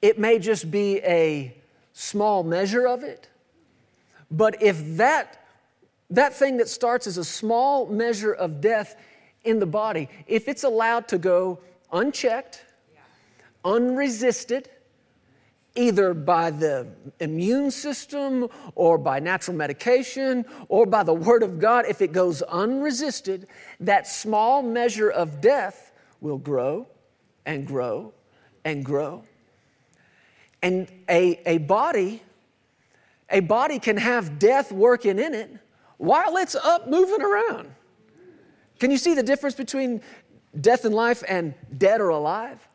It 0.01 0.19
may 0.19 0.39
just 0.39 0.71
be 0.71 0.97
a 0.99 1.55
small 1.93 2.43
measure 2.43 2.87
of 2.87 3.03
it, 3.03 3.27
but 4.31 4.61
if 4.61 4.97
that, 4.97 5.45
that 6.09 6.33
thing 6.33 6.57
that 6.57 6.69
starts 6.69 7.07
as 7.07 7.17
a 7.17 7.25
small 7.25 7.85
measure 7.87 8.33
of 8.33 8.61
death 8.61 8.95
in 9.43 9.59
the 9.59 9.65
body, 9.65 10.09
if 10.27 10.47
it's 10.47 10.63
allowed 10.63 11.07
to 11.09 11.17
go 11.17 11.59
unchecked, 11.91 12.63
unresisted, 13.65 14.69
either 15.75 16.13
by 16.13 16.51
the 16.51 16.87
immune 17.19 17.71
system 17.71 18.47
or 18.75 18.97
by 18.97 19.19
natural 19.19 19.55
medication 19.55 20.45
or 20.67 20.85
by 20.85 21.03
the 21.03 21.13
Word 21.13 21.43
of 21.43 21.59
God, 21.59 21.85
if 21.87 22.01
it 22.01 22.11
goes 22.11 22.41
unresisted, 22.43 23.47
that 23.79 24.07
small 24.07 24.61
measure 24.61 25.09
of 25.09 25.41
death 25.41 25.91
will 26.21 26.37
grow 26.37 26.87
and 27.45 27.65
grow 27.65 28.13
and 28.65 28.83
grow. 28.83 29.23
And 30.61 30.91
a, 31.09 31.39
a 31.45 31.59
body, 31.59 32.21
a 33.29 33.39
body 33.39 33.79
can 33.79 33.97
have 33.97 34.39
death 34.39 34.71
working 34.71 35.19
in 35.19 35.33
it 35.33 35.51
while 35.97 36.37
it's 36.37 36.55
up 36.55 36.89
moving 36.89 37.21
around. 37.21 37.69
Can 38.79 38.91
you 38.91 38.97
see 38.97 39.13
the 39.13 39.23
difference 39.23 39.55
between 39.55 40.01
death 40.59 40.85
and 40.85 40.95
life 40.95 41.23
and 41.27 41.53
dead 41.77 42.01
or 42.01 42.09
alive? 42.09 42.68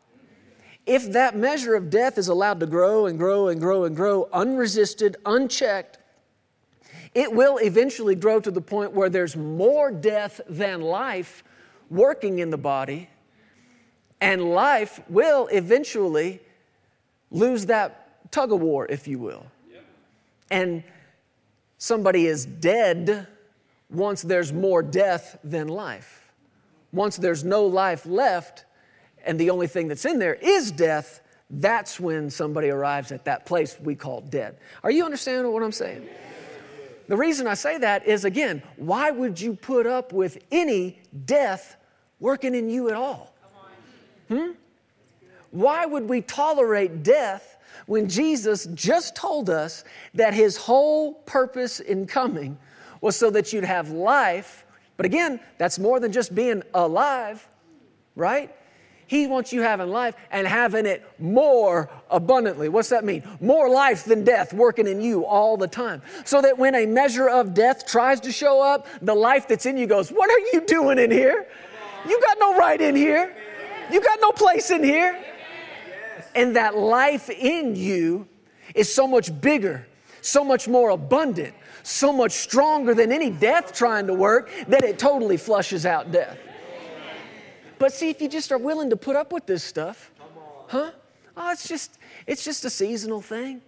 If 0.85 1.11
that 1.13 1.35
measure 1.35 1.75
of 1.75 1.89
death 1.89 2.17
is 2.17 2.27
allowed 2.27 2.59
to 2.59 2.67
grow 2.67 3.07
and 3.07 3.17
grow 3.17 3.47
and 3.47 3.59
grow 3.59 3.85
and 3.85 3.95
grow, 3.95 4.29
unresisted, 4.31 5.17
unchecked, 5.25 5.97
it 7.15 7.33
will 7.33 7.57
eventually 7.57 8.13
grow 8.13 8.39
to 8.39 8.51
the 8.51 8.61
point 8.61 8.91
where 8.91 9.09
there's 9.09 9.35
more 9.35 9.89
death 9.89 10.41
than 10.47 10.81
life 10.81 11.43
working 11.89 12.39
in 12.39 12.49
the 12.49 12.57
body, 12.57 13.09
and 14.19 14.43
life 14.43 14.99
will 15.09 15.47
eventually 15.47 16.41
lose 17.31 17.67
that 17.67 18.31
tug 18.31 18.51
of 18.51 18.61
war, 18.61 18.85
if 18.87 19.07
you 19.07 19.17
will. 19.17 19.45
And 20.51 20.83
somebody 21.77 22.27
is 22.27 22.45
dead 22.45 23.27
once 23.89 24.21
there's 24.21 24.51
more 24.51 24.83
death 24.83 25.39
than 25.43 25.67
life. 25.67 26.31
Once 26.91 27.17
there's 27.17 27.43
no 27.43 27.65
life 27.65 28.05
left, 28.05 28.64
and 29.25 29.39
the 29.39 29.49
only 29.49 29.67
thing 29.67 29.87
that's 29.87 30.05
in 30.05 30.19
there 30.19 30.35
is 30.35 30.71
death, 30.71 31.21
that's 31.49 31.99
when 31.99 32.29
somebody 32.29 32.69
arrives 32.69 33.11
at 33.11 33.25
that 33.25 33.45
place 33.45 33.77
we 33.79 33.95
call 33.95 34.21
dead. 34.21 34.57
Are 34.83 34.91
you 34.91 35.05
understanding 35.05 35.51
what 35.51 35.63
I'm 35.63 35.71
saying? 35.71 36.07
The 37.07 37.17
reason 37.17 37.45
I 37.45 37.53
say 37.53 37.77
that 37.77 38.07
is 38.07 38.25
again, 38.25 38.63
why 38.77 39.11
would 39.11 39.39
you 39.39 39.53
put 39.55 39.85
up 39.85 40.11
with 40.11 40.37
any 40.51 41.01
death 41.25 41.77
working 42.19 42.55
in 42.55 42.69
you 42.69 42.89
at 42.89 42.95
all? 42.95 43.33
Hmm? 44.27 44.51
Why 45.51 45.85
would 45.85 46.09
we 46.09 46.21
tolerate 46.21 47.03
death 47.03 47.57
when 47.85 48.09
Jesus 48.09 48.67
just 48.73 49.15
told 49.15 49.49
us 49.49 49.83
that 50.15 50.33
his 50.33 50.57
whole 50.57 51.13
purpose 51.13 51.79
in 51.79 52.07
coming 52.07 52.57
was 53.01 53.15
so 53.15 53.29
that 53.29 53.53
you'd 53.53 53.63
have 53.63 53.91
life? 53.91 54.65
But 54.97 55.05
again, 55.05 55.39
that's 55.57 55.77
more 55.77 55.99
than 55.99 56.11
just 56.11 56.33
being 56.33 56.63
alive, 56.73 57.47
right? 58.15 58.53
He 59.07 59.27
wants 59.27 59.53
you 59.53 59.61
having 59.61 59.89
life 59.89 60.15
and 60.31 60.47
having 60.47 60.85
it 60.85 61.03
more 61.19 61.89
abundantly. 62.09 62.69
What's 62.69 62.89
that 62.89 63.03
mean? 63.03 63.23
More 63.39 63.69
life 63.69 64.03
than 64.03 64.23
death 64.23 64.51
working 64.51 64.87
in 64.87 64.99
you 64.99 65.25
all 65.25 65.57
the 65.57 65.67
time. 65.67 66.01
So 66.25 66.41
that 66.41 66.57
when 66.57 66.73
a 66.73 66.85
measure 66.85 67.29
of 67.29 67.53
death 67.53 67.85
tries 67.85 68.19
to 68.21 68.31
show 68.31 68.61
up, 68.61 68.87
the 69.01 69.13
life 69.13 69.47
that's 69.47 69.65
in 69.65 69.77
you 69.77 69.85
goes, 69.85 70.09
What 70.09 70.29
are 70.29 70.39
you 70.53 70.65
doing 70.65 70.97
in 70.97 71.11
here? 71.11 71.47
You 72.07 72.19
got 72.21 72.37
no 72.39 72.57
right 72.57 72.81
in 72.81 72.95
here. 72.95 73.35
You 73.91 74.01
got 74.01 74.19
no 74.21 74.31
place 74.31 74.71
in 74.71 74.83
here. 74.83 75.23
And 76.33 76.55
that 76.55 76.75
life 76.75 77.29
in 77.29 77.75
you 77.75 78.27
is 78.73 78.93
so 78.93 79.07
much 79.07 79.39
bigger, 79.39 79.87
so 80.21 80.43
much 80.43 80.67
more 80.67 80.89
abundant, 80.89 81.53
so 81.83 82.11
much 82.11 82.31
stronger 82.31 82.93
than 82.93 83.11
any 83.11 83.29
death 83.29 83.73
trying 83.73 84.07
to 84.07 84.13
work 84.13 84.49
that 84.67 84.83
it 84.83 84.97
totally 84.97 85.37
flushes 85.37 85.85
out 85.85 86.11
death. 86.11 86.37
But 87.77 87.93
see, 87.93 88.09
if 88.09 88.21
you 88.21 88.29
just 88.29 88.51
are 88.51 88.57
willing 88.57 88.89
to 88.89 88.95
put 88.95 89.15
up 89.15 89.31
with 89.31 89.45
this 89.45 89.63
stuff, 89.63 90.11
huh? 90.67 90.91
Oh, 91.37 91.51
it's 91.51 91.67
just, 91.67 91.99
it's 92.27 92.43
just 92.45 92.63
a 92.65 92.69
seasonal 92.69 93.21
thing. 93.21 93.61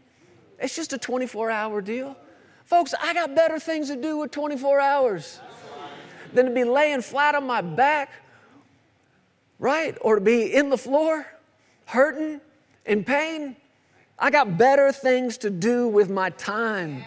It's 0.59 0.75
just 0.75 0.93
a 0.93 0.97
24 0.97 1.51
hour 1.51 1.81
deal. 1.81 2.15
Folks, 2.65 2.93
I 3.01 3.13
got 3.13 3.35
better 3.35 3.59
things 3.59 3.87
to 3.89 3.95
do 3.95 4.17
with 4.17 4.31
24 4.31 4.79
hours 4.79 5.39
than 6.33 6.45
to 6.45 6.51
be 6.51 6.63
laying 6.63 7.01
flat 7.01 7.35
on 7.35 7.45
my 7.45 7.61
back, 7.61 8.11
right? 9.59 9.97
Or 10.01 10.15
to 10.15 10.21
be 10.21 10.53
in 10.53 10.69
the 10.69 10.77
floor, 10.77 11.25
hurting, 11.85 12.41
in 12.85 13.03
pain. 13.03 13.55
I 14.19 14.31
got 14.31 14.57
better 14.57 14.91
things 14.91 15.37
to 15.39 15.49
do 15.49 15.87
with 15.87 16.09
my 16.09 16.29
time. 16.31 17.03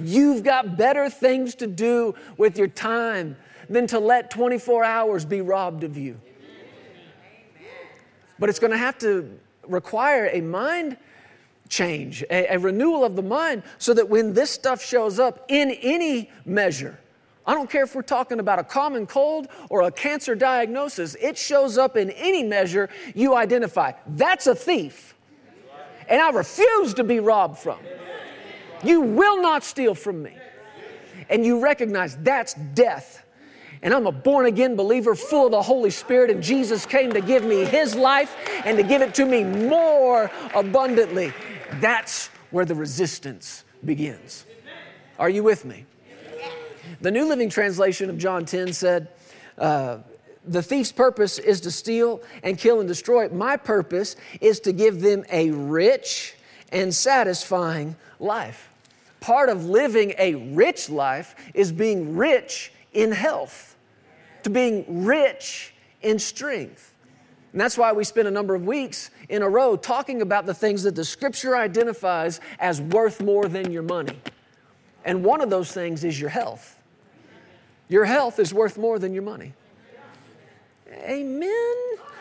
You've 0.00 0.42
got 0.42 0.76
better 0.76 1.10
things 1.10 1.54
to 1.56 1.66
do 1.66 2.14
with 2.36 2.58
your 2.58 2.68
time 2.68 3.36
than 3.68 3.86
to 3.88 3.98
let 3.98 4.30
24 4.30 4.84
hours 4.84 5.24
be 5.24 5.40
robbed 5.40 5.84
of 5.84 5.96
you. 5.96 6.20
But 8.38 8.48
it's 8.48 8.58
going 8.58 8.72
to 8.72 8.78
have 8.78 8.98
to 8.98 9.38
require 9.66 10.28
a 10.32 10.40
mind 10.40 10.96
change, 11.68 12.22
a, 12.30 12.54
a, 12.54 12.58
renewal 12.58 13.04
of 13.04 13.16
the 13.16 13.22
mind, 13.22 13.62
so 13.78 13.92
that 13.94 14.08
when 14.08 14.32
this 14.34 14.50
stuff 14.50 14.84
shows 14.84 15.18
up 15.18 15.44
in 15.48 15.72
any 15.82 16.30
measure, 16.44 16.98
I 17.46 17.54
don't 17.54 17.68
care 17.68 17.84
if 17.84 17.94
we're 17.94 18.02
talking 18.02 18.40
about 18.40 18.58
a 18.58 18.64
common 18.64 19.06
cold 19.06 19.48
or 19.68 19.82
a 19.82 19.90
cancer 19.90 20.34
diagnosis, 20.34 21.16
it 21.16 21.36
shows 21.38 21.78
up 21.78 21.96
in 21.96 22.10
any 22.10 22.42
measure 22.42 22.88
you 23.14 23.34
identify. 23.34 23.92
That's 24.06 24.46
a 24.46 24.54
thief. 24.54 25.14
And 26.08 26.20
I 26.20 26.30
refuse 26.30 26.94
to 26.94 27.04
be 27.04 27.18
robbed 27.20 27.58
from. 27.58 27.78
You 28.84 29.00
will 29.00 29.40
not 29.42 29.64
steal 29.64 29.94
from 29.94 30.22
me. 30.22 30.36
And 31.28 31.44
you 31.44 31.60
recognize 31.60 32.16
that's 32.18 32.54
death 32.54 33.25
and 33.86 33.94
I'm 33.94 34.08
a 34.08 34.12
born 34.12 34.46
again 34.46 34.74
believer 34.74 35.14
full 35.14 35.46
of 35.46 35.52
the 35.52 35.62
Holy 35.62 35.90
Spirit, 35.90 36.28
and 36.28 36.42
Jesus 36.42 36.84
came 36.84 37.12
to 37.12 37.20
give 37.20 37.44
me 37.44 37.64
His 37.64 37.94
life 37.94 38.36
and 38.64 38.76
to 38.76 38.82
give 38.82 39.00
it 39.00 39.14
to 39.14 39.24
me 39.24 39.44
more 39.44 40.28
abundantly. 40.56 41.32
That's 41.74 42.26
where 42.50 42.64
the 42.64 42.74
resistance 42.74 43.62
begins. 43.84 44.44
Are 45.20 45.30
you 45.30 45.44
with 45.44 45.64
me? 45.64 45.86
The 47.00 47.12
New 47.12 47.26
Living 47.26 47.48
Translation 47.48 48.10
of 48.10 48.18
John 48.18 48.44
10 48.44 48.72
said, 48.72 49.06
uh, 49.56 49.98
the 50.44 50.64
thief's 50.64 50.90
purpose 50.90 51.38
is 51.38 51.60
to 51.60 51.70
steal 51.70 52.22
and 52.42 52.58
kill 52.58 52.80
and 52.80 52.88
destroy. 52.88 53.28
My 53.28 53.56
purpose 53.56 54.16
is 54.40 54.58
to 54.60 54.72
give 54.72 55.00
them 55.00 55.24
a 55.30 55.52
rich 55.52 56.34
and 56.72 56.92
satisfying 56.92 57.94
life. 58.18 58.68
Part 59.20 59.48
of 59.48 59.66
living 59.66 60.12
a 60.18 60.34
rich 60.34 60.90
life 60.90 61.36
is 61.54 61.70
being 61.70 62.16
rich 62.16 62.72
in 62.96 63.12
health, 63.12 63.75
to 64.46 64.50
being 64.50 65.04
rich 65.04 65.74
in 66.02 66.20
strength. 66.20 66.94
And 67.50 67.60
that's 67.60 67.76
why 67.76 67.92
we 67.92 68.04
spent 68.04 68.28
a 68.28 68.30
number 68.30 68.54
of 68.54 68.64
weeks 68.64 69.10
in 69.28 69.42
a 69.42 69.48
row 69.48 69.76
talking 69.76 70.22
about 70.22 70.46
the 70.46 70.54
things 70.54 70.84
that 70.84 70.94
the 70.94 71.04
scripture 71.04 71.56
identifies 71.56 72.40
as 72.60 72.80
worth 72.80 73.20
more 73.20 73.46
than 73.46 73.72
your 73.72 73.82
money. 73.82 74.20
And 75.04 75.24
one 75.24 75.40
of 75.40 75.50
those 75.50 75.72
things 75.72 76.04
is 76.04 76.20
your 76.20 76.30
health. 76.30 76.78
Your 77.88 78.04
health 78.04 78.38
is 78.38 78.54
worth 78.54 78.78
more 78.78 79.00
than 79.00 79.12
your 79.12 79.24
money. 79.24 79.52
Amen. 80.92 81.76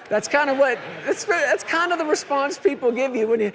That's 0.09 0.27
kind 0.27 0.49
of 0.49 0.57
what 0.57 0.79
that's, 1.05 1.25
that's 1.25 1.63
kind 1.63 1.91
of 1.91 1.99
the 1.99 2.05
response 2.05 2.57
people 2.57 2.91
give 2.91 3.15
you 3.15 3.27
when 3.27 3.39
you 3.39 3.51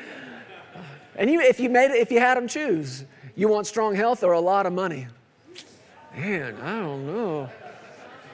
and 1.16 1.28
you 1.28 1.40
if 1.40 1.58
you 1.58 1.68
made 1.68 1.90
it 1.90 1.96
if 1.96 2.12
you 2.12 2.20
had 2.20 2.36
them 2.36 2.46
choose, 2.46 3.04
you 3.34 3.48
want 3.48 3.66
strong 3.66 3.96
health 3.96 4.22
or 4.22 4.32
a 4.32 4.40
lot 4.40 4.64
of 4.64 4.72
money. 4.72 5.08
Man, 6.14 6.56
I 6.62 6.78
don't 6.78 7.06
know. 7.06 7.48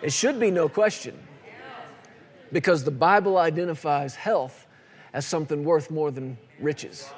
It 0.03 0.13
should 0.13 0.39
be 0.39 0.51
no 0.51 0.69
question. 0.69 1.19
Because 2.53 2.85
the 2.85 2.91
Bible 2.91 3.39
identifies 3.39 4.15
health 4.15 4.67
as 5.13 5.27
something 5.27 5.65
worth 5.65 5.91
more 5.91 6.11
than 6.11 6.39
riches. 6.61 7.09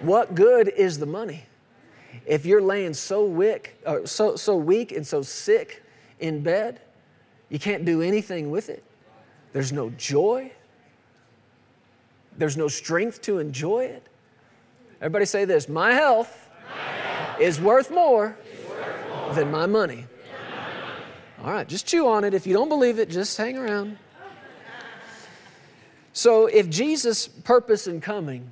What 0.00 0.34
good 0.34 0.68
is 0.68 0.98
the 0.98 1.06
money 1.06 1.44
if 2.26 2.44
you're 2.44 2.62
laying 2.62 2.94
so 2.94 3.24
weak, 3.24 3.76
or 3.86 4.02
uh, 4.02 4.06
so, 4.06 4.36
so 4.36 4.56
weak 4.56 4.92
and 4.92 5.06
so 5.06 5.22
sick 5.22 5.82
in 6.18 6.42
bed, 6.42 6.80
you 7.48 7.58
can't 7.58 7.84
do 7.84 8.02
anything 8.02 8.50
with 8.50 8.68
it? 8.68 8.84
There's 9.52 9.72
no 9.72 9.90
joy. 9.90 10.52
There's 12.36 12.56
no 12.56 12.68
strength 12.68 13.22
to 13.22 13.38
enjoy 13.38 13.84
it. 13.84 14.06
Everybody 15.00 15.24
say 15.24 15.44
this 15.44 15.68
My 15.68 15.92
health, 15.92 16.50
my 16.68 16.82
health 16.82 17.40
is, 17.40 17.60
worth 17.60 17.86
is 17.86 17.90
worth 17.90 17.90
more 17.90 18.36
than 19.34 19.50
my 19.50 19.66
money. 19.66 20.06
All 21.42 21.50
right, 21.50 21.66
just 21.66 21.86
chew 21.86 22.06
on 22.06 22.24
it. 22.24 22.34
If 22.34 22.46
you 22.46 22.52
don't 22.52 22.68
believe 22.68 22.98
it, 22.98 23.08
just 23.08 23.36
hang 23.36 23.56
around. 23.56 23.96
So, 26.12 26.46
if 26.46 26.68
Jesus' 26.68 27.28
purpose 27.28 27.86
in 27.86 28.00
coming 28.00 28.50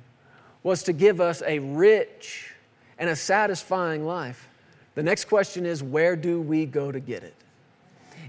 was 0.63 0.83
to 0.83 0.93
give 0.93 1.21
us 1.21 1.43
a 1.45 1.59
rich 1.59 2.53
and 2.97 3.09
a 3.09 3.15
satisfying 3.15 4.05
life, 4.05 4.49
the 4.95 5.03
next 5.03 5.25
question 5.25 5.65
is 5.65 5.83
where 5.83 6.15
do 6.15 6.41
we 6.41 6.65
go 6.65 6.91
to 6.91 6.99
get 6.99 7.23
it? 7.23 7.35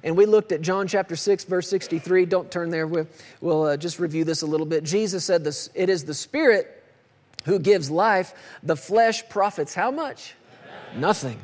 And 0.02 0.16
we 0.16 0.26
looked 0.26 0.52
at 0.52 0.62
John 0.62 0.86
chapter 0.86 1.16
6, 1.16 1.44
verse 1.44 1.68
63. 1.68 2.26
Don't 2.26 2.50
turn 2.50 2.70
there. 2.70 2.86
We'll, 2.86 3.06
we'll 3.40 3.64
uh, 3.64 3.76
just 3.76 3.98
review 3.98 4.24
this 4.24 4.42
a 4.42 4.46
little 4.46 4.66
bit. 4.66 4.84
Jesus 4.84 5.24
said, 5.24 5.44
this, 5.44 5.70
It 5.74 5.88
is 5.88 6.04
the 6.04 6.14
Spirit 6.14 6.84
who 7.44 7.58
gives 7.58 7.90
life. 7.90 8.34
The 8.62 8.76
flesh 8.76 9.28
profits 9.28 9.74
how 9.74 9.90
much? 9.90 10.34
Nothing. 10.96 11.40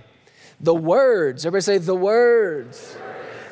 The 0.61 0.75
words, 0.75 1.45
everybody 1.45 1.63
say, 1.63 1.79
the 1.79 1.95
words. 1.95 2.97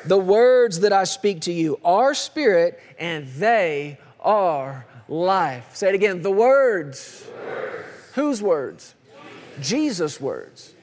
The 0.06 0.18
words 0.18 0.80
that 0.80 0.92
I 0.92 1.04
speak 1.04 1.42
to 1.42 1.52
you 1.52 1.80
are 1.84 2.14
spirit 2.14 2.80
and 2.98 3.26
they 3.28 3.98
are 4.20 4.86
life. 5.08 5.76
Say 5.76 5.88
it 5.88 5.94
again. 5.94 6.22
The 6.22 6.30
words. 6.30 7.26
words. 7.46 7.86
Whose 8.14 8.42
words? 8.42 8.94
Jesus' 9.60 10.20
words. 10.20 10.74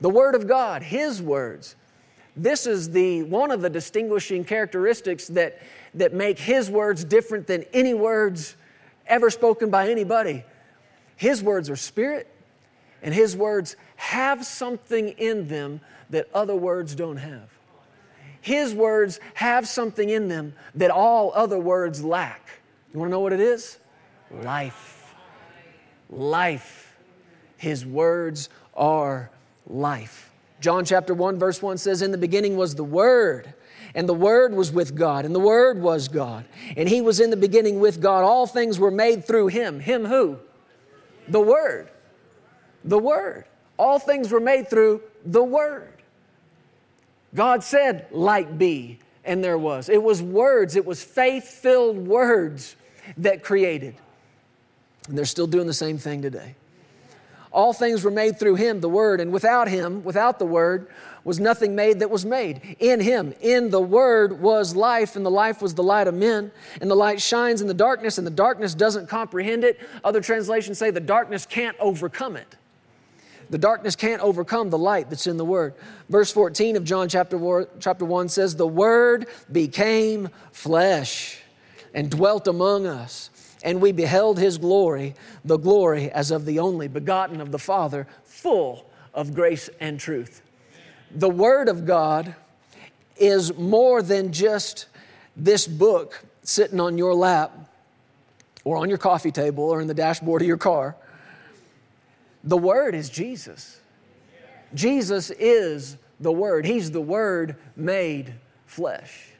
The 0.00 0.10
Word 0.10 0.34
of 0.34 0.46
God, 0.46 0.82
His 0.82 1.20
words. 1.20 1.74
This 2.36 2.66
is 2.66 2.90
the, 2.90 3.24
one 3.24 3.50
of 3.50 3.62
the 3.62 3.70
distinguishing 3.70 4.44
characteristics 4.44 5.26
that, 5.28 5.60
that 5.94 6.14
make 6.14 6.38
His 6.38 6.70
words 6.70 7.04
different 7.04 7.46
than 7.46 7.64
any 7.72 7.94
words 7.94 8.54
ever 9.06 9.30
spoken 9.30 9.70
by 9.70 9.88
anybody. 9.88 10.44
His 11.16 11.42
words 11.42 11.68
are 11.68 11.76
spirit, 11.76 12.28
and 13.02 13.12
His 13.12 13.36
words 13.36 13.74
have 13.96 14.44
something 14.46 15.08
in 15.10 15.48
them 15.48 15.80
that 16.10 16.28
other 16.32 16.54
words 16.54 16.94
don't 16.94 17.16
have. 17.16 17.57
His 18.40 18.74
words 18.74 19.20
have 19.34 19.66
something 19.68 20.08
in 20.08 20.28
them 20.28 20.54
that 20.74 20.90
all 20.90 21.32
other 21.34 21.58
words 21.58 22.02
lack. 22.04 22.48
You 22.92 23.00
want 23.00 23.10
to 23.10 23.12
know 23.12 23.20
what 23.20 23.32
it 23.32 23.40
is? 23.40 23.78
Life. 24.30 25.14
Life. 26.10 26.96
His 27.56 27.84
words 27.84 28.48
are 28.74 29.30
life. 29.66 30.32
John 30.60 30.84
chapter 30.84 31.14
1, 31.14 31.38
verse 31.38 31.62
1 31.62 31.78
says, 31.78 32.02
In 32.02 32.10
the 32.10 32.18
beginning 32.18 32.56
was 32.56 32.74
the 32.74 32.84
Word, 32.84 33.54
and 33.94 34.08
the 34.08 34.14
Word 34.14 34.54
was 34.54 34.72
with 34.72 34.96
God, 34.96 35.24
and 35.24 35.34
the 35.34 35.40
Word 35.40 35.80
was 35.80 36.08
God. 36.08 36.44
And 36.76 36.88
He 36.88 37.00
was 37.00 37.20
in 37.20 37.30
the 37.30 37.36
beginning 37.36 37.80
with 37.80 38.00
God. 38.00 38.24
All 38.24 38.46
things 38.46 38.78
were 38.78 38.90
made 38.90 39.24
through 39.24 39.48
Him. 39.48 39.80
Him 39.80 40.04
who? 40.04 40.38
The 41.28 41.40
Word. 41.40 41.90
The 42.84 42.98
Word. 42.98 43.44
All 43.76 43.98
things 43.98 44.32
were 44.32 44.40
made 44.40 44.68
through 44.68 45.02
the 45.24 45.44
Word. 45.44 45.97
God 47.34 47.62
said, 47.62 48.06
Light 48.10 48.58
be, 48.58 48.98
and 49.24 49.42
there 49.44 49.58
was. 49.58 49.88
It 49.88 50.02
was 50.02 50.22
words, 50.22 50.76
it 50.76 50.86
was 50.86 51.02
faith 51.02 51.48
filled 51.48 51.98
words 51.98 52.76
that 53.16 53.42
created. 53.42 53.94
And 55.08 55.16
they're 55.16 55.24
still 55.24 55.46
doing 55.46 55.66
the 55.66 55.74
same 55.74 55.98
thing 55.98 56.22
today. 56.22 56.54
All 57.50 57.72
things 57.72 58.04
were 58.04 58.10
made 58.10 58.38
through 58.38 58.56
him, 58.56 58.80
the 58.80 58.88
Word, 58.88 59.20
and 59.20 59.32
without 59.32 59.68
him, 59.68 60.04
without 60.04 60.38
the 60.38 60.46
Word, 60.46 60.88
was 61.24 61.40
nothing 61.40 61.74
made 61.74 62.00
that 62.00 62.10
was 62.10 62.24
made. 62.24 62.76
In 62.78 63.00
him, 63.00 63.34
in 63.40 63.70
the 63.70 63.80
Word, 63.80 64.40
was 64.40 64.76
life, 64.76 65.16
and 65.16 65.24
the 65.24 65.30
life 65.30 65.62
was 65.62 65.74
the 65.74 65.82
light 65.82 66.06
of 66.06 66.14
men. 66.14 66.52
And 66.80 66.90
the 66.90 66.94
light 66.94 67.20
shines 67.20 67.62
in 67.62 67.66
the 67.66 67.74
darkness, 67.74 68.18
and 68.18 68.26
the 68.26 68.30
darkness 68.30 68.74
doesn't 68.74 69.08
comprehend 69.08 69.64
it. 69.64 69.80
Other 70.04 70.20
translations 70.20 70.78
say 70.78 70.90
the 70.90 71.00
darkness 71.00 71.46
can't 71.46 71.76
overcome 71.80 72.36
it. 72.36 72.56
The 73.50 73.58
darkness 73.58 73.96
can't 73.96 74.20
overcome 74.22 74.70
the 74.70 74.78
light 74.78 75.08
that's 75.08 75.26
in 75.26 75.36
the 75.36 75.44
Word. 75.44 75.74
Verse 76.08 76.30
14 76.32 76.76
of 76.76 76.84
John 76.84 77.08
chapter, 77.08 77.66
chapter 77.80 78.04
1 78.04 78.28
says, 78.28 78.56
The 78.56 78.66
Word 78.66 79.26
became 79.50 80.28
flesh 80.52 81.40
and 81.94 82.10
dwelt 82.10 82.46
among 82.46 82.86
us. 82.86 83.30
And 83.62 83.80
we 83.80 83.92
beheld 83.92 84.38
his 84.38 84.58
glory, 84.58 85.14
the 85.44 85.56
glory 85.56 86.10
as 86.10 86.30
of 86.30 86.44
the 86.44 86.60
only 86.60 86.88
begotten 86.88 87.40
of 87.40 87.50
the 87.50 87.58
Father, 87.58 88.06
full 88.24 88.86
of 89.14 89.34
grace 89.34 89.68
and 89.80 89.98
truth. 89.98 90.42
The 91.10 91.28
Word 91.28 91.68
of 91.68 91.86
God 91.86 92.34
is 93.16 93.56
more 93.56 94.02
than 94.02 94.32
just 94.32 94.86
this 95.36 95.66
book 95.66 96.22
sitting 96.42 96.80
on 96.80 96.98
your 96.98 97.14
lap 97.14 97.52
or 98.64 98.76
on 98.76 98.88
your 98.88 98.98
coffee 98.98 99.30
table 99.30 99.64
or 99.64 99.80
in 99.80 99.86
the 99.86 99.94
dashboard 99.94 100.42
of 100.42 100.48
your 100.48 100.56
car. 100.56 100.94
The 102.44 102.56
Word 102.56 102.94
is 102.94 103.10
Jesus. 103.10 103.80
Jesus 104.74 105.30
is 105.30 105.96
the 106.20 106.32
Word. 106.32 106.66
He's 106.66 106.90
the 106.90 107.00
Word 107.00 107.56
made 107.76 108.34
flesh. 108.66 109.30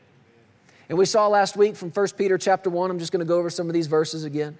And 0.88 0.96
we 0.96 1.04
saw 1.04 1.28
last 1.28 1.56
week 1.56 1.76
from 1.76 1.90
1 1.90 2.08
Peter 2.16 2.38
chapter 2.38 2.70
1, 2.70 2.90
I'm 2.90 2.98
just 2.98 3.12
going 3.12 3.20
to 3.20 3.26
go 3.26 3.38
over 3.38 3.50
some 3.50 3.68
of 3.68 3.74
these 3.74 3.86
verses 3.86 4.24
again. 4.24 4.56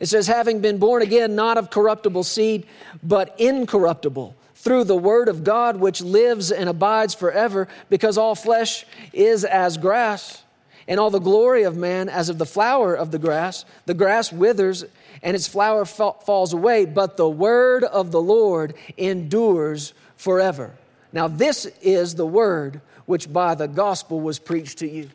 It 0.00 0.06
says, 0.06 0.26
having 0.26 0.60
been 0.60 0.78
born 0.78 1.02
again, 1.02 1.34
not 1.34 1.58
of 1.58 1.70
corruptible 1.70 2.24
seed, 2.24 2.66
but 3.02 3.38
incorruptible, 3.38 4.34
through 4.54 4.84
the 4.84 4.96
word 4.96 5.28
of 5.28 5.44
God, 5.44 5.76
which 5.76 6.00
lives 6.00 6.50
and 6.50 6.68
abides 6.68 7.14
forever, 7.14 7.68
because 7.88 8.18
all 8.18 8.34
flesh 8.34 8.84
is 9.12 9.44
as 9.44 9.76
grass, 9.76 10.42
and 10.88 10.98
all 10.98 11.10
the 11.10 11.18
glory 11.18 11.62
of 11.62 11.76
man 11.76 12.08
as 12.08 12.28
of 12.28 12.38
the 12.38 12.46
flower 12.46 12.94
of 12.94 13.10
the 13.10 13.18
grass. 13.18 13.64
The 13.86 13.94
grass 13.94 14.32
withers, 14.32 14.84
and 15.22 15.34
its 15.34 15.46
flower 15.48 15.84
fa- 15.84 16.14
falls 16.24 16.52
away, 16.52 16.84
but 16.84 17.16
the 17.16 17.28
word 17.28 17.84
of 17.84 18.10
the 18.10 18.20
Lord 18.20 18.74
endures 18.96 19.92
forever. 20.16 20.72
Now, 21.12 21.28
this 21.28 21.66
is 21.82 22.14
the 22.14 22.26
word 22.26 22.80
which 23.06 23.32
by 23.32 23.54
the 23.54 23.66
gospel 23.66 24.20
was 24.20 24.38
preached 24.38 24.78
to 24.78 24.88
you. 24.88 25.10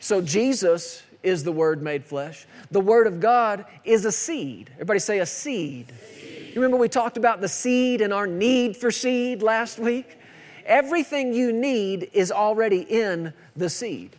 So 0.00 0.20
Jesus 0.20 1.02
is 1.22 1.44
the 1.44 1.52
Word 1.52 1.82
made 1.82 2.04
flesh. 2.04 2.46
The 2.70 2.80
Word 2.80 3.06
of 3.06 3.20
God 3.20 3.64
is 3.84 4.04
a 4.04 4.12
seed. 4.12 4.70
Everybody 4.74 4.98
say 5.00 5.18
a 5.18 5.26
seed. 5.26 5.92
seed. 6.10 6.48
You 6.48 6.54
remember 6.56 6.76
we 6.76 6.88
talked 6.88 7.16
about 7.16 7.40
the 7.40 7.48
seed 7.48 8.00
and 8.00 8.12
our 8.12 8.26
need 8.26 8.76
for 8.76 8.90
seed 8.90 9.42
last 9.42 9.78
week? 9.78 10.18
Everything 10.66 11.32
you 11.34 11.52
need 11.52 12.10
is 12.12 12.30
already 12.30 12.80
in 12.80 13.32
the 13.56 13.68
seed, 13.68 14.16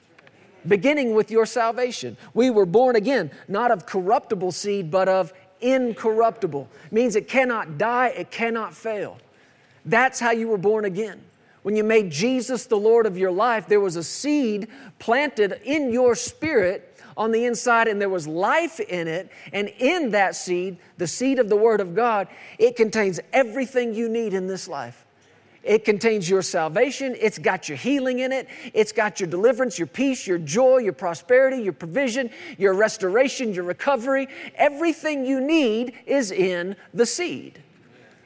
beginning 0.67 1.15
with 1.15 1.32
your 1.32 1.45
salvation. 1.45 2.17
We 2.34 2.49
were 2.49 2.65
born 2.65 2.95
again, 2.95 3.32
not 3.47 3.71
of 3.71 3.86
corruptible 3.86 4.51
seed, 4.51 4.91
but 4.91 5.08
of 5.08 5.34
incorruptible. 5.62 6.69
Means 6.91 7.15
it 7.15 7.28
cannot 7.28 7.78
die, 7.78 8.10
it 8.10 8.32
cannot 8.32 8.73
fail. 8.73 9.17
That's 9.86 10.19
how 10.19 10.32
you 10.32 10.47
were 10.47 10.58
born 10.58 10.86
again. 10.86 11.21
When 11.63 11.75
you 11.75 11.84
made 11.84 12.12
Jesus 12.12 12.65
the 12.65 12.78
Lord 12.78 13.06
of 13.06 13.17
your 13.17 13.32
life, 13.32 13.67
there 13.67 13.80
was 13.80 13.95
a 13.95 14.04
seed 14.04 14.67
planted 14.99 15.62
in 15.63 15.91
your 15.91 16.13
spirit 16.13 16.91
on 17.17 17.32
the 17.32 17.45
inside, 17.45 17.88
and 17.88 17.99
there 17.99 18.10
was 18.10 18.28
life 18.28 18.80
in 18.80 19.08
it. 19.08 19.32
And 19.54 19.69
in 19.80 20.12
that 20.12 20.36
seed, 20.36 20.78
the 20.97 21.08
seed 21.08 21.39
of 21.39 21.49
the 21.49 21.56
Word 21.56 21.80
of 21.80 21.95
God, 21.95 22.28
it 22.60 22.75
contains 22.75 23.19
everything 23.32 23.93
you 23.93 24.10
need 24.10 24.34
in 24.34 24.47
this 24.47 24.67
life. 24.67 25.04
It 25.65 25.84
contains 25.84 26.30
your 26.30 26.43
salvation. 26.43 27.15
It's 27.19 27.39
got 27.39 27.67
your 27.67 27.78
healing 27.78 28.19
in 28.19 28.32
it. 28.32 28.47
It's 28.75 28.91
got 28.91 29.19
your 29.19 29.28
deliverance, 29.28 29.80
your 29.80 29.88
peace, 29.88 30.28
your 30.28 30.38
joy, 30.38 30.78
your 30.78 30.93
prosperity, 30.93 31.58
your 31.58 31.73
provision, 31.73 32.30
your 32.60 32.75
restoration, 32.75 33.51
your 33.51 33.63
recovery. 33.63 34.28
Everything 34.56 35.25
you 35.25 35.41
need 35.41 35.93
is 36.06 36.32
in 36.32 36.75
the 36.93 37.06
seed. 37.08 37.60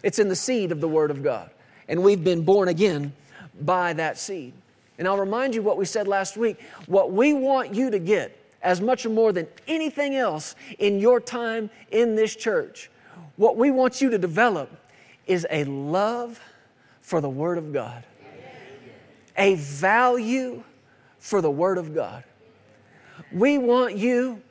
It's 0.04 0.20
in 0.20 0.28
the 0.28 0.36
seed 0.36 0.74
of 0.74 0.82
the 0.82 0.90
Word 0.90 1.12
of 1.12 1.24
God. 1.24 1.50
And 1.88 2.04
we've 2.04 2.24
been 2.24 2.44
born 2.44 2.68
again 2.68 3.14
by 3.62 3.94
that 3.94 4.18
seed. 4.18 4.52
And 4.98 5.08
I'll 5.08 5.18
remind 5.18 5.56
you 5.56 5.62
what 5.62 5.78
we 5.78 5.86
said 5.86 6.10
last 6.10 6.36
week. 6.36 6.60
What 6.88 7.14
we 7.14 7.32
want 7.32 7.74
you 7.74 7.90
to 7.90 8.00
get 8.00 8.38
as 8.62 8.82
much 8.82 9.06
or 9.06 9.10
more 9.10 9.32
than 9.32 9.48
anything 9.66 10.16
else 10.16 10.56
in 10.78 11.00
your 11.00 11.22
time 11.22 11.70
in 11.92 12.16
this 12.16 12.36
church, 12.36 12.92
what 13.38 13.56
we 13.56 13.72
want 13.72 14.02
you 14.02 14.10
to 14.10 14.18
develop 14.18 14.70
is 15.26 15.48
a 15.50 15.64
love 15.64 16.42
for 17.10 17.22
the 17.22 17.30
Word 17.30 17.58
of 17.58 17.74
God, 17.74 18.04
a 19.36 19.56
value 19.56 20.64
for 21.18 21.42
the 21.42 21.50
Word 21.50 21.80
of 21.80 21.96
God. 21.96 22.24
We 23.32 23.58
want 23.58 23.98
you 23.98 24.44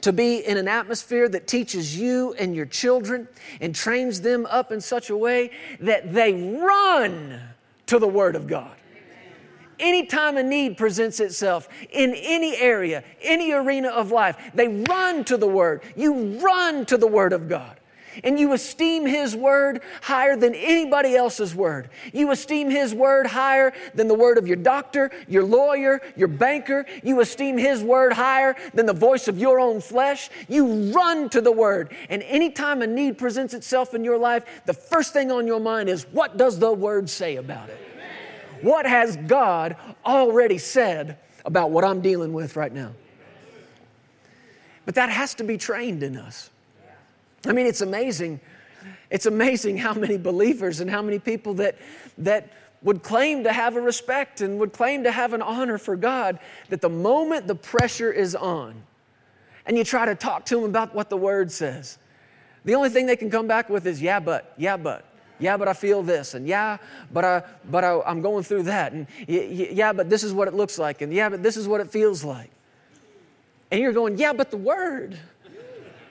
to 0.00 0.12
be 0.12 0.38
in 0.38 0.56
an 0.56 0.66
atmosphere 0.66 1.28
that 1.28 1.46
teaches 1.46 1.96
you 1.96 2.34
and 2.40 2.56
your 2.56 2.66
children 2.66 3.28
and 3.60 3.72
trains 3.72 4.20
them 4.20 4.46
up 4.46 4.72
in 4.72 4.80
such 4.80 5.10
a 5.10 5.16
way 5.16 5.52
that 5.78 6.12
they 6.12 6.32
run 6.32 7.40
to 7.86 8.00
the 8.00 8.08
Word 8.08 8.34
of 8.34 8.48
God. 8.48 8.76
Anytime 9.78 10.38
a 10.38 10.42
need 10.42 10.76
presents 10.76 11.20
itself 11.20 11.68
in 11.92 12.14
any 12.16 12.56
area, 12.56 13.04
any 13.22 13.52
arena 13.52 13.90
of 13.90 14.10
life, 14.10 14.36
they 14.54 14.66
run 14.66 15.24
to 15.26 15.36
the 15.36 15.46
Word. 15.46 15.82
You 15.94 16.40
run 16.40 16.84
to 16.86 16.96
the 16.96 17.06
Word 17.06 17.32
of 17.32 17.48
God 17.48 17.79
and 18.24 18.38
you 18.38 18.52
esteem 18.52 19.06
His 19.06 19.36
word 19.36 19.82
higher 20.02 20.36
than 20.36 20.54
anybody 20.54 21.14
else's 21.16 21.54
word. 21.54 21.90
You 22.12 22.30
esteem 22.30 22.70
His 22.70 22.94
word 22.94 23.26
higher 23.26 23.72
than 23.94 24.08
the 24.08 24.14
word 24.14 24.38
of 24.38 24.46
your 24.46 24.56
doctor, 24.56 25.10
your 25.28 25.44
lawyer, 25.44 26.00
your 26.16 26.28
banker. 26.28 26.86
You 27.02 27.20
esteem 27.20 27.58
His 27.58 27.82
word 27.82 28.12
higher 28.12 28.56
than 28.74 28.86
the 28.86 28.92
voice 28.92 29.28
of 29.28 29.38
your 29.38 29.60
own 29.60 29.80
flesh. 29.80 30.30
You 30.48 30.92
run 30.92 31.28
to 31.30 31.40
the 31.40 31.52
word. 31.52 31.94
And 32.08 32.22
anytime 32.24 32.82
a 32.82 32.86
need 32.86 33.18
presents 33.18 33.54
itself 33.54 33.94
in 33.94 34.04
your 34.04 34.18
life, 34.18 34.44
the 34.66 34.74
first 34.74 35.12
thing 35.12 35.30
on 35.30 35.46
your 35.46 35.60
mind 35.60 35.88
is 35.88 36.04
what 36.12 36.36
does 36.36 36.58
the 36.58 36.72
word 36.72 37.08
say 37.08 37.36
about 37.36 37.68
it? 37.68 37.78
What 38.62 38.86
has 38.86 39.16
God 39.16 39.76
already 40.04 40.58
said 40.58 41.18
about 41.44 41.70
what 41.70 41.84
I'm 41.84 42.00
dealing 42.00 42.32
with 42.32 42.56
right 42.56 42.72
now? 42.72 42.92
But 44.84 44.94
that 44.96 45.10
has 45.10 45.34
to 45.34 45.44
be 45.44 45.56
trained 45.56 46.02
in 46.02 46.16
us. 46.16 46.49
I 47.46 47.52
mean, 47.52 47.66
it's 47.66 47.80
amazing. 47.80 48.40
It's 49.10 49.26
amazing 49.26 49.78
how 49.78 49.94
many 49.94 50.16
believers 50.16 50.80
and 50.80 50.90
how 50.90 51.02
many 51.02 51.18
people 51.18 51.54
that, 51.54 51.76
that 52.18 52.52
would 52.82 53.02
claim 53.02 53.44
to 53.44 53.52
have 53.52 53.76
a 53.76 53.80
respect 53.80 54.40
and 54.40 54.58
would 54.58 54.72
claim 54.72 55.04
to 55.04 55.12
have 55.12 55.32
an 55.32 55.42
honor 55.42 55.78
for 55.78 55.96
God, 55.96 56.38
that 56.68 56.80
the 56.80 56.88
moment 56.88 57.46
the 57.46 57.54
pressure 57.54 58.12
is 58.12 58.34
on 58.34 58.82
and 59.66 59.76
you 59.76 59.84
try 59.84 60.06
to 60.06 60.14
talk 60.14 60.46
to 60.46 60.56
them 60.56 60.64
about 60.64 60.94
what 60.94 61.10
the 61.10 61.16
word 61.16 61.52
says, 61.52 61.98
the 62.64 62.74
only 62.74 62.88
thing 62.88 63.06
they 63.06 63.16
can 63.16 63.30
come 63.30 63.46
back 63.46 63.68
with 63.68 63.86
is, 63.86 64.00
yeah, 64.00 64.20
but, 64.20 64.54
yeah, 64.56 64.76
but. 64.76 65.04
Yeah, 65.38 65.56
but 65.56 65.68
I 65.68 65.72
feel 65.72 66.02
this, 66.02 66.34
and 66.34 66.46
yeah, 66.46 66.76
but 67.10 67.24
I, 67.24 67.42
but 67.70 67.82
I, 67.82 67.98
I'm 68.02 68.20
going 68.20 68.44
through 68.44 68.64
that, 68.64 68.92
and 68.92 69.06
yeah, 69.26 69.90
but 69.90 70.10
this 70.10 70.22
is 70.22 70.34
what 70.34 70.48
it 70.48 70.54
looks 70.54 70.78
like, 70.78 71.00
and 71.00 71.10
yeah, 71.10 71.30
but 71.30 71.42
this 71.42 71.56
is 71.56 71.66
what 71.66 71.80
it 71.80 71.90
feels 71.90 72.22
like. 72.22 72.50
And 73.70 73.80
you're 73.80 73.94
going, 73.94 74.18
yeah, 74.18 74.34
but 74.34 74.50
the 74.50 74.58
word. 74.58 75.18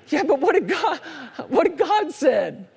Yeah, 0.10 0.24
but 0.24 0.40
what 0.40 0.54
did 0.54 0.68
God, 0.68 0.98
what 1.48 1.66
did 1.66 1.78
God 1.78 2.12
said? 2.12 2.68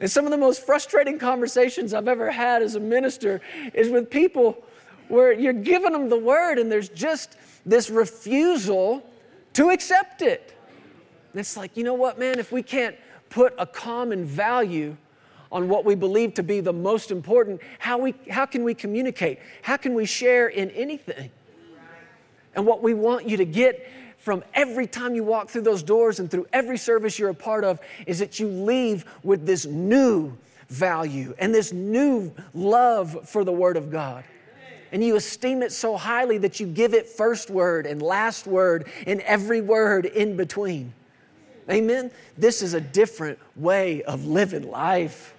And 0.00 0.10
some 0.10 0.24
of 0.24 0.30
the 0.30 0.38
most 0.38 0.64
frustrating 0.64 1.18
conversations 1.18 1.92
I've 1.92 2.08
ever 2.08 2.30
had 2.30 2.62
as 2.62 2.74
a 2.74 2.80
minister 2.80 3.40
is 3.74 3.90
with 3.90 4.08
people 4.08 4.64
where 5.08 5.32
you're 5.32 5.52
giving 5.52 5.92
them 5.92 6.08
the 6.08 6.18
word 6.18 6.58
and 6.58 6.72
there's 6.72 6.88
just 6.88 7.36
this 7.66 7.90
refusal 7.90 9.06
to 9.52 9.70
accept 9.70 10.22
it. 10.22 10.56
And 11.32 11.40
it's 11.40 11.56
like, 11.56 11.76
you 11.76 11.84
know 11.84 11.94
what, 11.94 12.18
man, 12.18 12.38
if 12.38 12.50
we 12.50 12.62
can't 12.62 12.96
put 13.28 13.54
a 13.58 13.66
common 13.66 14.24
value 14.24 14.96
on 15.52 15.68
what 15.68 15.84
we 15.84 15.94
believe 15.94 16.34
to 16.34 16.42
be 16.42 16.60
the 16.60 16.72
most 16.72 17.10
important, 17.10 17.60
how, 17.78 17.98
we, 17.98 18.14
how 18.30 18.46
can 18.46 18.64
we 18.64 18.72
communicate? 18.72 19.38
How 19.62 19.76
can 19.76 19.94
we 19.94 20.06
share 20.06 20.48
in 20.48 20.70
anything? 20.70 21.30
And 22.54 22.66
what 22.66 22.82
we 22.82 22.94
want 22.94 23.28
you 23.28 23.36
to 23.36 23.44
get 23.44 23.88
from 24.20 24.44
every 24.52 24.86
time 24.86 25.14
you 25.14 25.24
walk 25.24 25.48
through 25.48 25.62
those 25.62 25.82
doors 25.82 26.20
and 26.20 26.30
through 26.30 26.46
every 26.52 26.76
service 26.76 27.18
you're 27.18 27.30
a 27.30 27.34
part 27.34 27.64
of 27.64 27.80
is 28.06 28.18
that 28.18 28.38
you 28.38 28.48
leave 28.48 29.06
with 29.22 29.46
this 29.46 29.64
new 29.64 30.36
value 30.68 31.34
and 31.38 31.54
this 31.54 31.72
new 31.72 32.32
love 32.52 33.28
for 33.28 33.44
the 33.44 33.52
Word 33.52 33.78
of 33.78 33.90
God. 33.90 34.22
And 34.92 35.02
you 35.02 35.16
esteem 35.16 35.62
it 35.62 35.72
so 35.72 35.96
highly 35.96 36.36
that 36.38 36.60
you 36.60 36.66
give 36.66 36.94
it 36.94 37.06
first 37.08 37.48
word 37.48 37.86
and 37.86 38.02
last 38.02 38.46
word 38.46 38.88
and 39.06 39.20
every 39.22 39.60
word 39.60 40.04
in 40.04 40.36
between. 40.36 40.92
Amen? 41.70 42.10
This 42.36 42.60
is 42.60 42.74
a 42.74 42.80
different 42.80 43.38
way 43.56 44.02
of 44.02 44.26
living 44.26 44.68
life. 44.68 45.34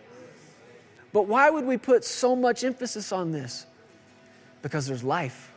But 1.13 1.27
why 1.27 1.49
would 1.49 1.65
we 1.65 1.77
put 1.77 2.05
so 2.05 2.35
much 2.35 2.63
emphasis 2.63 3.11
on 3.11 3.31
this? 3.31 3.65
Because 4.61 4.87
there's 4.87 5.03
life. 5.03 5.51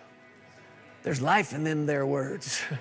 There's 1.05 1.23
life 1.23 1.53
in 1.53 1.65
them, 1.65 1.87
their 1.87 2.05
words. 2.05 2.61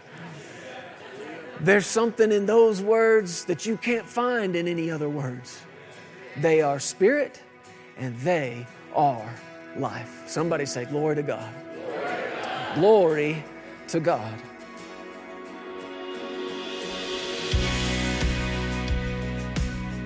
There's 1.63 1.85
something 1.85 2.33
in 2.33 2.45
those 2.45 2.81
words 2.81 3.45
that 3.45 3.65
you 3.65 3.77
can't 3.77 4.05
find 4.05 4.53
in 4.53 4.67
any 4.67 4.91
other 4.91 5.07
words. 5.07 5.61
They 6.35 6.61
are 6.61 6.77
spirit 6.77 7.41
and 7.95 8.17
they 8.17 8.67
are 8.93 9.33
life. 9.77 10.23
Somebody 10.27 10.65
say, 10.65 10.83
Glory 10.83 11.15
to 11.15 11.23
God. 11.23 11.49
Glory 12.75 13.41
to 13.87 14.01
God. 14.01 14.33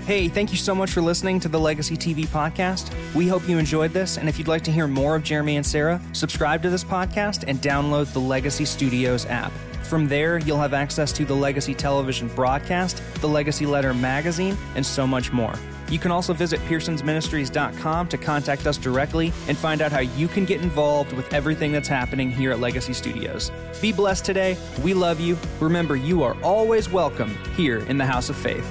Hey, 0.05 0.29
thank 0.29 0.51
you 0.51 0.57
so 0.57 0.75
much 0.75 0.91
for 0.91 1.01
listening 1.01 1.39
to 1.39 1.49
the 1.49 1.59
Legacy 1.59 1.97
TV 1.97 2.27
podcast. 2.27 2.93
We 3.15 3.27
hope 3.27 3.49
you 3.49 3.57
enjoyed 3.57 3.91
this, 3.91 4.17
and 4.17 4.29
if 4.29 4.37
you'd 4.37 4.47
like 4.47 4.63
to 4.65 4.71
hear 4.71 4.87
more 4.87 5.15
of 5.15 5.23
Jeremy 5.23 5.57
and 5.57 5.65
Sarah, 5.65 5.99
subscribe 6.13 6.61
to 6.61 6.69
this 6.69 6.83
podcast 6.83 7.45
and 7.47 7.59
download 7.59 8.13
the 8.13 8.19
Legacy 8.19 8.63
Studios 8.63 9.25
app. 9.25 9.51
From 9.88 10.10
there, 10.10 10.38
you'll 10.39 10.60
have 10.60 10.73
access 10.73 11.13
to 11.13 11.23
the 11.23 11.34
Legacy 11.34 11.73
Television 11.73 12.28
broadcast, 12.30 13.02
the 13.21 13.28
Legacy 13.30 13.65
Letter 13.65 13.93
magazine, 13.93 14.58
and 14.76 14.86
so 14.86 15.08
much 15.08 15.32
more. 15.32 15.54
You 15.89 15.97
can 15.97 16.12
also 16.12 16.34
visit 16.34 16.60
pearsonsministries.com 16.62 18.10
to 18.10 18.17
contact 18.17 18.67
us 18.67 18.78
directly 18.78 19.32
and 19.47 19.58
find 19.58 19.82
out 19.82 19.93
how 19.93 20.02
you 20.02 20.28
can 20.28 20.43
get 20.43 20.62
involved 20.62 21.13
with 21.13 21.34
everything 21.34 21.71
that's 21.71 21.88
happening 21.88 22.30
here 22.30 22.52
at 22.52 22.60
Legacy 22.60 22.91
Studios. 22.91 23.50
Be 23.82 23.93
blessed 23.93 24.26
today. 24.26 24.58
We 24.84 24.93
love 24.93 25.21
you. 25.21 25.38
Remember, 25.62 25.95
you 25.95 26.21
are 26.21 26.36
always 26.43 26.89
welcome 26.89 27.34
here 27.56 27.78
in 27.78 27.97
the 27.97 28.06
House 28.06 28.28
of 28.30 28.36
Faith. 28.36 28.69